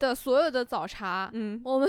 [0.00, 1.88] 的所有的早茶，嗯，我们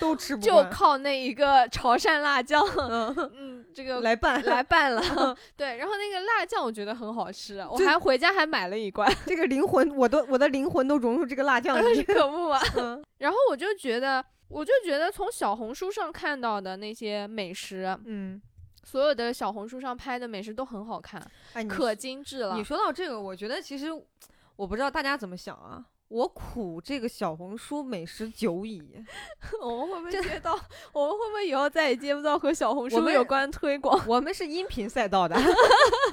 [0.00, 0.70] 都吃不就惯。
[0.70, 5.02] 靠那一个潮汕辣酱，嗯，嗯，这个来拌来拌了。
[5.56, 12.02] 对，然后那个辣酱我觉得很好吃，我这还回家还买了一罐，这个灵魂，我都我的灵魂都融入这个辣酱里。
[12.04, 12.58] 可不嘛。
[12.76, 18.40] 嗯 然后我就觉得，我就觉得从小红书上看到的那些美食，嗯，
[18.84, 21.20] 所有的小红书上拍的美食都很好看，
[21.54, 22.62] 哎，你可精致了你。
[22.62, 23.88] 说到这个，我觉得其实
[24.54, 25.84] 我不知道大家怎么想啊。
[26.08, 28.82] 我苦这个小红书美食久矣，
[29.60, 30.52] 我们会不会这接到？
[30.92, 34.02] 我们会不会以后再也接不到和小红书有关推广？
[34.08, 35.36] 我们是音频赛道的，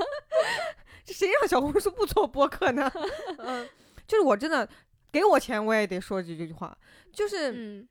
[1.08, 2.92] 谁让小红书不做播客呢？
[3.38, 3.68] 嗯，
[4.06, 4.68] 就是我真的
[5.12, 6.78] 给我钱我也得说几句话，
[7.14, 7.88] 就是嗯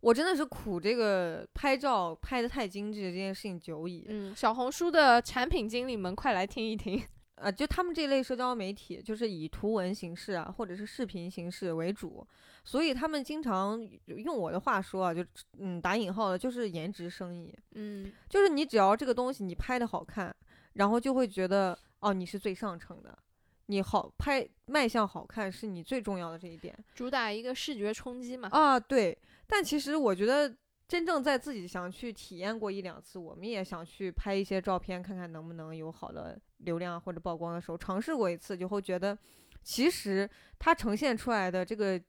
[0.00, 4.04] 我真的是苦这个拍照拍的太精致这件事情久矣。
[4.08, 7.02] 嗯，小红书的产品经理们，快来听一听。
[7.40, 12.26] 呃，就他们这类社交媒体，就是以图文形式啊，或者是视频形式为主，
[12.64, 15.24] 所以他们经常用我的话说啊，就
[15.58, 20.34] 嗯打引号的，就是颜值生意，嗯就是你只要这个东西你拍的好看，
[20.74, 23.18] 然后就会觉得哦你是最上乘的，
[23.66, 28.48] 你好拍卖相好看是你最重要的这一点主打一个视觉冲击嘛。
[28.52, 29.16] 啊，对。
[29.46, 30.54] 但其实我觉得
[30.90, 39.16] 真正在自己想去体验过一两次，我们也想去拍一些照片，看看能不能有好的流量或者曝光的时候，尝试过一次，就会觉得
[39.62, 40.28] 其实
[40.58, 42.00] 它呈现出来的这个。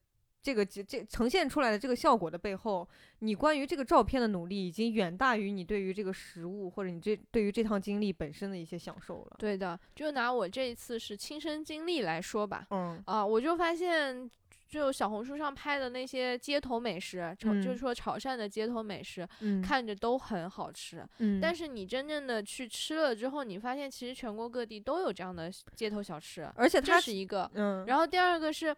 [0.44, 9.36] 这个这这呈现出来的这个效果的背后，你关于这个照片的努力已经远大于你对于这个食物或者你这对于这趟经历本身的一些享受了。
[9.38, 14.28] 对的，就拿我这一次是亲身经历来说吧，嗯啊，我就发现，
[14.72, 21.06] 就小红书上拍的那些街头美食，潮、就是嗯说潮汕的街头美食，嗯看着都很好吃。
[21.18, 27.52] 嗯，但是你真正的去吃了之后，你发现其实全国各地都有这样的街头小吃，而且它是一个。
[27.54, 28.74] 嗯，然后第二个是，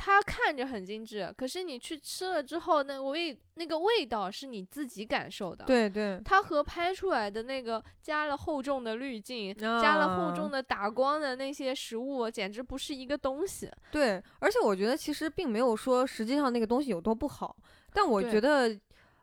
[0.00, 5.64] 它看着很精致，可是你去吃了之后，那味那个味道是你自己感受的。
[5.64, 13.68] 对对，它和拍出来的那个加了厚重的滤镜、加了厚重的打光的那些食物，简直不是一个东西。
[13.90, 17.56] 对，而且我觉得其实并没有说实际上那个东西有多不好，
[17.92, 18.70] 但我觉得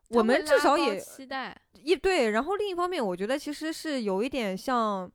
[0.09, 2.31] 我们至少也期待一对。
[2.31, 5.09] 然后另一方面，我觉得其实是有一点像，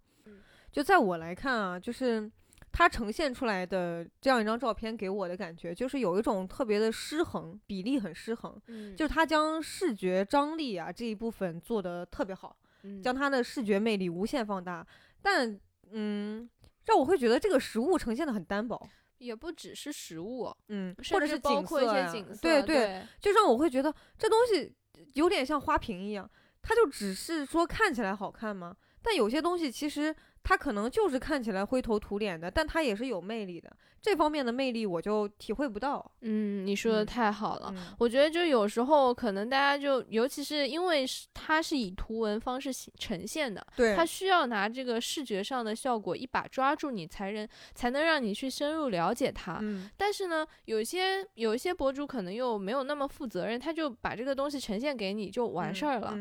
[0.72, 2.32] 就在我来看啊，就是。
[2.72, 8.56] 它呈现出来的这样一张照片给我的感觉，就是有一种特别的失衡，比例很失衡。
[8.68, 12.56] 嗯，就是它将视觉张力啊这一部分做得特别好，
[13.02, 14.86] 将它的视觉魅力无限放大。
[15.20, 15.58] 但
[15.90, 16.48] 嗯，
[16.86, 18.80] 让我会觉得这个实物呈现的很单薄，
[19.18, 24.72] 也不只是实物，嗯，或者是包括一些景色，对对，就让我会觉得这东西
[25.14, 26.30] 有点像花瓶一样，
[26.62, 28.76] 它就只是说看起来好看吗？
[29.02, 30.14] 但有些东西其实。
[30.42, 33.70] 它可能就是看起来灰头土脸的，但他也是有魅力的。
[34.02, 36.10] 这方面的魅力我就体会不到。
[36.22, 37.74] 嗯，你说的太好了。
[37.98, 49.58] 我觉得就有时候可能大家就，尤其是因为它是以图文方式呈现的，对，它需要拿这个视觉上的效果一把抓住你，才能才能让你去深入了解他。
[49.60, 49.90] 嗯。
[49.98, 56.18] 但是呢，有些有一些博主可能又没有那么负责任，他就把这个东西呈现给你就完事儿了。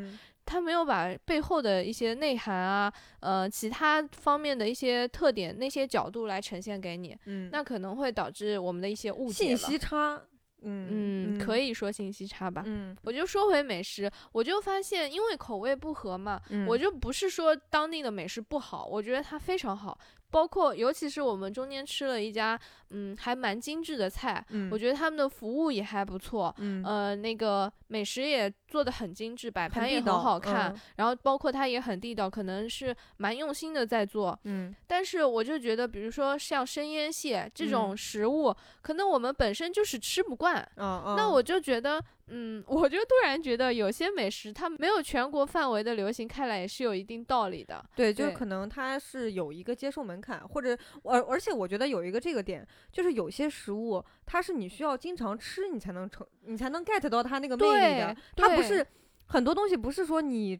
[0.49, 10.19] 他没有把背后的一些内涵啊，呃，其他方面的一些特点、那些角度来呈现给你，嗯，那可能会导致我们的一些误解信息差，
[10.63, 12.63] 嗯嗯，可以说信息差吧。
[12.65, 19.99] 嗯，我就说回美食，我就发现，因为口味不合嘛，我就不是说当地的美食不好，我觉得它非常好。
[20.31, 22.59] 包括，尤其是我们中间吃了一家，
[22.91, 26.53] 嗯，还蛮精致的菜，我觉得他们的服务也还不错，
[26.83, 40.67] 呃，那个美食也做的很精致，摆盘也很好看，然后包括它也很地道，可能是蛮用心的在做，嗯，但是我就觉得，比如说像生腌蟹这种食物，可能我们本身就是吃不惯，
[41.15, 42.03] 那我就觉得。
[42.29, 47.83] 嗯，我就突然觉得有些美食它没有全国范围的流行开来也是有一定道理的。
[47.95, 58.15] 对，就是可能它是有一个接受门槛，或者而而且我觉得有一个这个点，就是有些食物它是你需要经常吃你才能成，你才能 get 到它那个魅力的。
[58.35, 58.85] 它不是
[59.25, 60.59] 很多东西不是说你。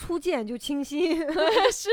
[0.00, 1.18] 初见就清新，
[1.70, 1.90] 是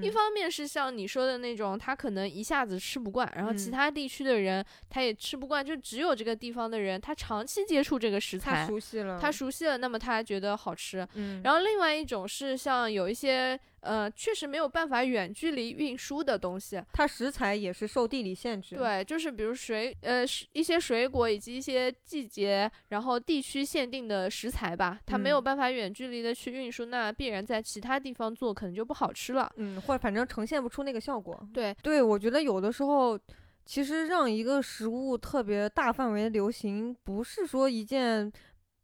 [0.00, 11.04] 一方面是像你说的那种，他可能一下子吃不惯，然后其他地区的人他也吃不惯，就只有这个地方的人，他长期接触这个食材，他熟悉了，他熟悉了，那么他觉得好吃。
[11.14, 13.58] 嗯，然后另外一种是像有一些。
[13.80, 18.74] 呃，确实没有办法远距离运输的东西，它食材也是受地理限制。
[18.74, 29.50] 对，就是比如水，呃，一些水果以及一些季节，然后地区限定的食材吧，它没有办法远距离的去运输，那必然在其他地方做可能就不好吃了。
[29.56, 31.48] 嗯，或者反正呈现不出那个效果。
[31.54, 33.18] 对，对我觉得有的时候，
[33.64, 38.32] 其实让一个食物特别大范围流行，不是说一件。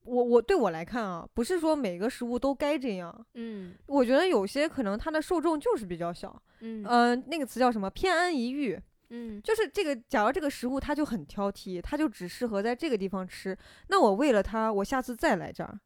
[0.05, 3.27] 我我对我来看啊，不是说每个食物都该这样。
[3.35, 6.43] 嗯，我觉得有些可能它的受众就是比较小。
[6.61, 7.89] 嗯，呃，那个词叫什么？
[7.91, 8.81] 偏安一隅。
[9.15, 13.55] 嗯，就是这个，假如这个食物它就很挑剔，它就只适合在这个地方吃，
[13.89, 15.79] 那我为了它，我下次再来这儿，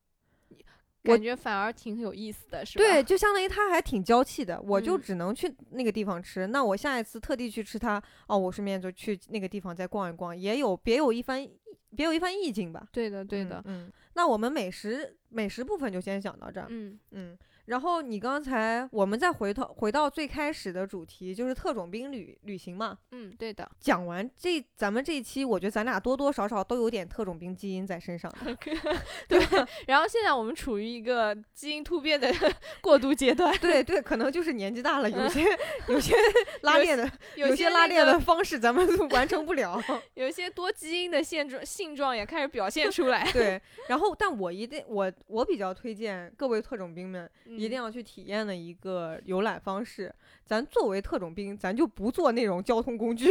[1.12, 2.84] 感觉反而挺有意思的，是吧？
[2.84, 6.46] 对，就相当于它还挺娇气的，我就只能去那个地方吃。
[6.46, 11.46] 那我下一次特地去吃它，哦，我顺便就去那个地方再逛一逛，也有别有一番
[11.94, 12.86] 别有一番意境吧。
[12.92, 13.90] 对的，对的，嗯。
[14.14, 16.66] 那我们美食美食部分就先讲到这儿。
[16.70, 17.38] 嗯嗯。
[17.66, 22.96] 然后你刚才，我们再回头回到最开始的主题，就是特种兵旅旅行嘛。
[23.10, 23.68] 嗯，对的。
[23.80, 28.32] 讲完这，咱们这一期，我觉得咱俩多多少少都有点特种兵基因在身上。
[29.28, 29.40] 对。
[29.86, 32.32] 然后现在我们处于一个基因突变的
[32.80, 33.52] 过渡阶段。
[33.58, 35.44] 对对，可能就是年纪大了，有些
[35.88, 36.14] 有些
[36.62, 39.82] 拉链的，有些拉链的方式咱们完成不了。
[40.14, 43.28] 有些多基因的现状性状也开始表现出来。
[43.32, 43.60] 对。
[43.88, 47.28] 然后，但我一定我我比较推荐各位特种兵们。
[47.56, 53.30] 一定要去体验的一个游览方式，咱作为特种兵，咱就不坐那种交通工具，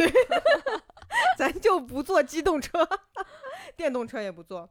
[1.38, 2.86] 咱就不坐机动车，
[3.76, 4.68] 电动车也不坐。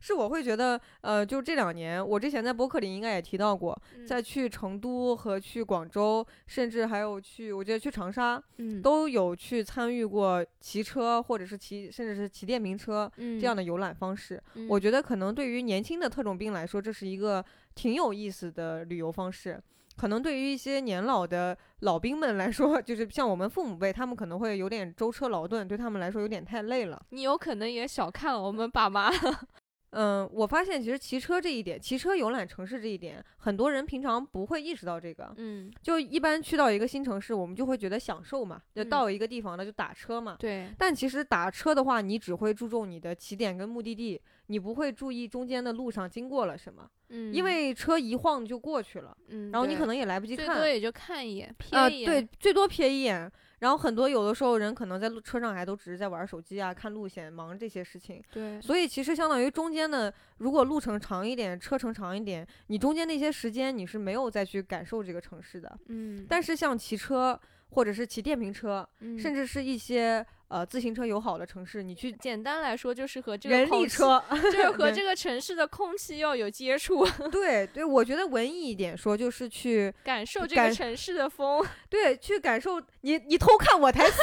[0.00, 3.74] 是我会觉得，呃，就这两年，我之前在博客里应该也提到过，
[4.06, 8.42] 在去成都和去广州，甚至还有去，我觉得去长沙，
[8.82, 14.38] 都有去参与过骑车或者是骑，甚至是骑电瓶车这样的游览方式。
[14.68, 17.42] 我觉得可能对于年轻的特种兵来说，这是一个
[17.74, 19.62] 挺有意思的旅游方式。
[19.96, 27.00] 可能对于一些年老的老兵们来说， 就是像我们父母辈，他们可能会有点舟车劳顿，对他们来说有点太累了。
[27.10, 29.10] 你有可能也小看了我们爸妈。
[29.94, 35.32] 嗯，我发现其实骑车这一点，骑车游览城市这一点，很多人平常不会意识到这个。
[35.36, 40.36] 嗯，就一般去到一个新城市，我们就会觉得享受嘛，就到一个地方呢就打车嘛。
[40.38, 40.68] 对。
[40.76, 46.88] 但其实打车的话，你只会注重你的起点跟目的地，你不会注意中间的路上经过了什么。
[47.10, 47.32] 嗯。
[47.32, 49.16] 因为车一晃就过去了。
[49.28, 49.50] 嗯。
[49.52, 50.46] 然后你可能也来不及看。
[50.46, 52.06] 最多也就看一眼，瞥一眼。
[52.10, 53.30] 对，最多瞥一眼。
[53.64, 58.22] 然后很多有的时候人可能在路车上还都只是在玩手机啊、看路线、忙这些事情。
[58.30, 65.78] 对，所以其实相当于中间的，如果路程长一点、车程长一点，你中间那些时间你是没有再去感受这个城市的。
[65.86, 66.26] 嗯。
[66.28, 67.40] 但是像骑车
[67.70, 68.88] 或者是骑电瓶车，
[69.18, 70.24] 甚至是一些。
[70.48, 77.04] 呃，自行车友好的城市，你去 简单来说就是和这个人力车，就是和这个城市的空气要有接触。
[77.32, 81.66] 对对，我觉得文艺一点说，就是去感受这个城市的风。
[81.90, 84.16] 对，去感受你你偷看我台词。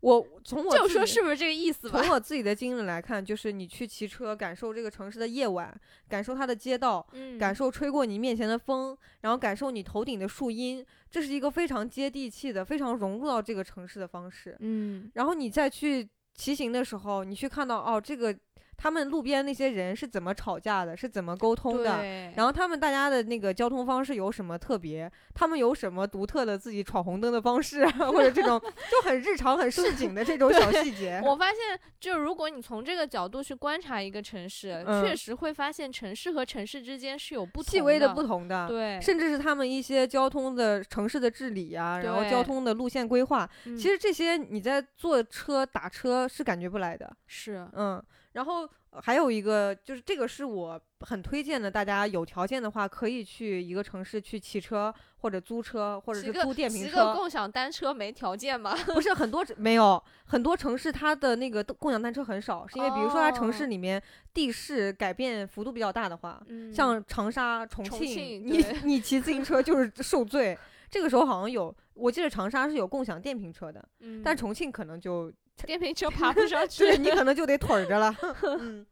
[0.00, 2.00] 我从我就说是不是这个意思吧？
[2.00, 5.72] 从我自己的经历来看，就是你去骑车，感受这个城市的夜晚，
[6.08, 7.06] 感受它的街道，
[7.38, 14.56] 感受吹过你面前的风，然后感受你头顶的树荫，这是一个非常接地气的、非常融入到这个城市的方式。
[14.60, 18.36] 嗯，然后你再去骑行的时候，你去看到哦，这个。
[18.78, 20.96] 他们路边那些人是怎么吵架的？
[20.96, 22.30] 是怎么沟通的？
[22.36, 25.10] 然后他们大家的那个交通方式有什么特别？
[25.34, 28.58] 他们有什么独特的自己闯红灯的方式，或者这种
[28.88, 31.20] 就很日常、很市井的这种小细节？
[31.24, 38.68] 我发现，就如果你从这个角度去观察一个城市，确实会发现城市和城市之间是有不细微的不同的。
[38.68, 47.16] 对，甚至是他们一些交通的城市的治理呀，然后交通的路线规划，其实这些你在坐车打车是感觉不来的。
[47.26, 48.00] 是，嗯。
[48.38, 48.68] 然后
[49.02, 56.88] 还有一个就是这个是我很推荐的，大家有条件的话可以去一个城市去骑车或者租车或者是租电瓶车。
[56.88, 58.76] 骑个共享单车没条件吗？
[58.94, 64.00] 不是很多没有很多城市它的那个共享单车很少，是因为比如说它城市里面
[64.32, 66.40] 地势改变幅度比较大的话，
[66.72, 70.56] 像长沙、重庆，你你骑自行车就是受罪。
[70.88, 73.84] 这个时候好像有，我记得长沙是有共享电瓶车的，
[74.22, 75.32] 但重庆可能就。
[75.66, 78.14] 电瓶车 爬不上去，你可能就得腿着了。
[78.60, 78.86] 嗯，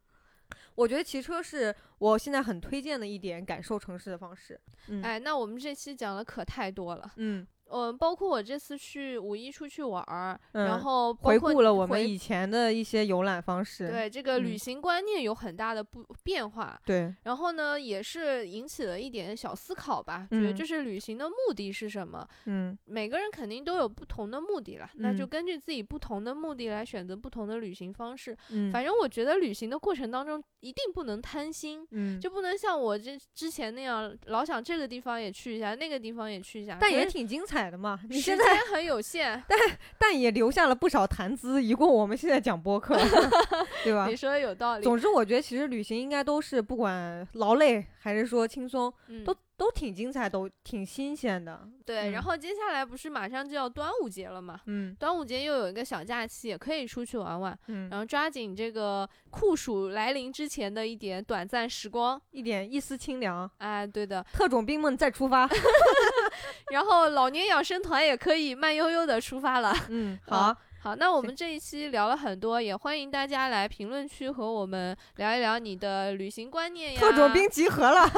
[0.75, 4.61] 我觉得骑车是我现在很推荐的一点感受城市的方式。
[5.03, 7.13] 哎，那我们这期讲的可太多了。
[7.17, 7.47] 嗯。
[7.71, 13.89] 嗯，包括我这次去五一出去玩儿，然后回顾了我们以前的一些游览方式。
[13.89, 16.81] 对，这个旅行观念有很大的不变化。
[16.85, 22.27] 对，然后呢，也是引起了一点小思考吧，觉得就是旅行的目的是什么？
[22.45, 28.37] 嗯，每个人肯定都有不同的目的了，那就根据自己不同的目的来选择不同的旅行方式。
[28.51, 37.99] 嗯，反正我觉得旅行的过程当中一定不能贪心，嗯，就不能像我这之前那样老想这个地方也去一下，那个地方也去一下，但也挺精彩的嘛。
[38.09, 39.59] 你时间很有限，但
[39.99, 42.97] 但也留下了不少谈资，一共我们现在讲播客，
[43.83, 44.07] 对吧？
[44.07, 44.85] 你说的有道理。
[44.85, 48.93] 总之，我觉得其实旅行应该都是不管劳累还是说轻松，
[49.25, 49.35] 都。
[49.59, 51.67] 都挺精彩，都挺新鲜的。
[51.87, 54.61] 对，然后接下来不是马上就要端午节了嘛？
[54.67, 57.59] 嗯，端午节又有一个小假期，也可以出去玩玩。
[57.69, 63.51] 嗯，然后抓紧这个酷暑来临之前的一点短暂时光，一点一丝清凉。
[63.57, 65.49] 哎，对的，特种兵们再出发。
[66.71, 69.75] 然后老年养生团也可以慢悠悠的出发了。
[69.89, 70.57] 嗯，好。
[70.83, 77.01] 好，那我们这一期聊了很多，也欢迎大家来评论区和我们聊一聊你的旅行观念呀。
[77.01, 78.09] 特种兵集合了，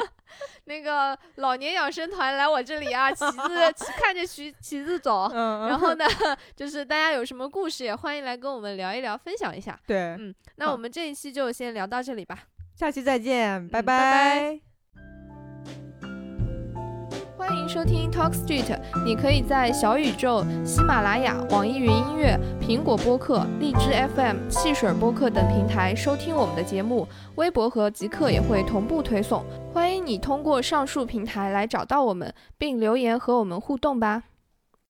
[0.64, 5.30] 那个老年养生团来我这里啊，旗子看着旗旗子走。
[5.30, 5.68] 嗯。
[5.68, 6.06] 然后呢，
[6.56, 9.78] 就是大家有什么故事，也欢迎来跟我们聊一聊，分享一下。
[9.86, 12.44] 对，嗯，那我们这一期就先聊到这里吧，
[12.74, 14.75] 下期再见，拜拜。
[17.46, 29.44] 欢迎收听 Talk Street，你可以在小宇宙、喜马拉雅、网易云音乐、苹果播客、荔枝 FM、汽水播客等平台收听我们的节目，微博和极客也会同步推送。
[29.72, 34.24] 欢迎你通过上述平台来找到我们，并留言和我们互动吧。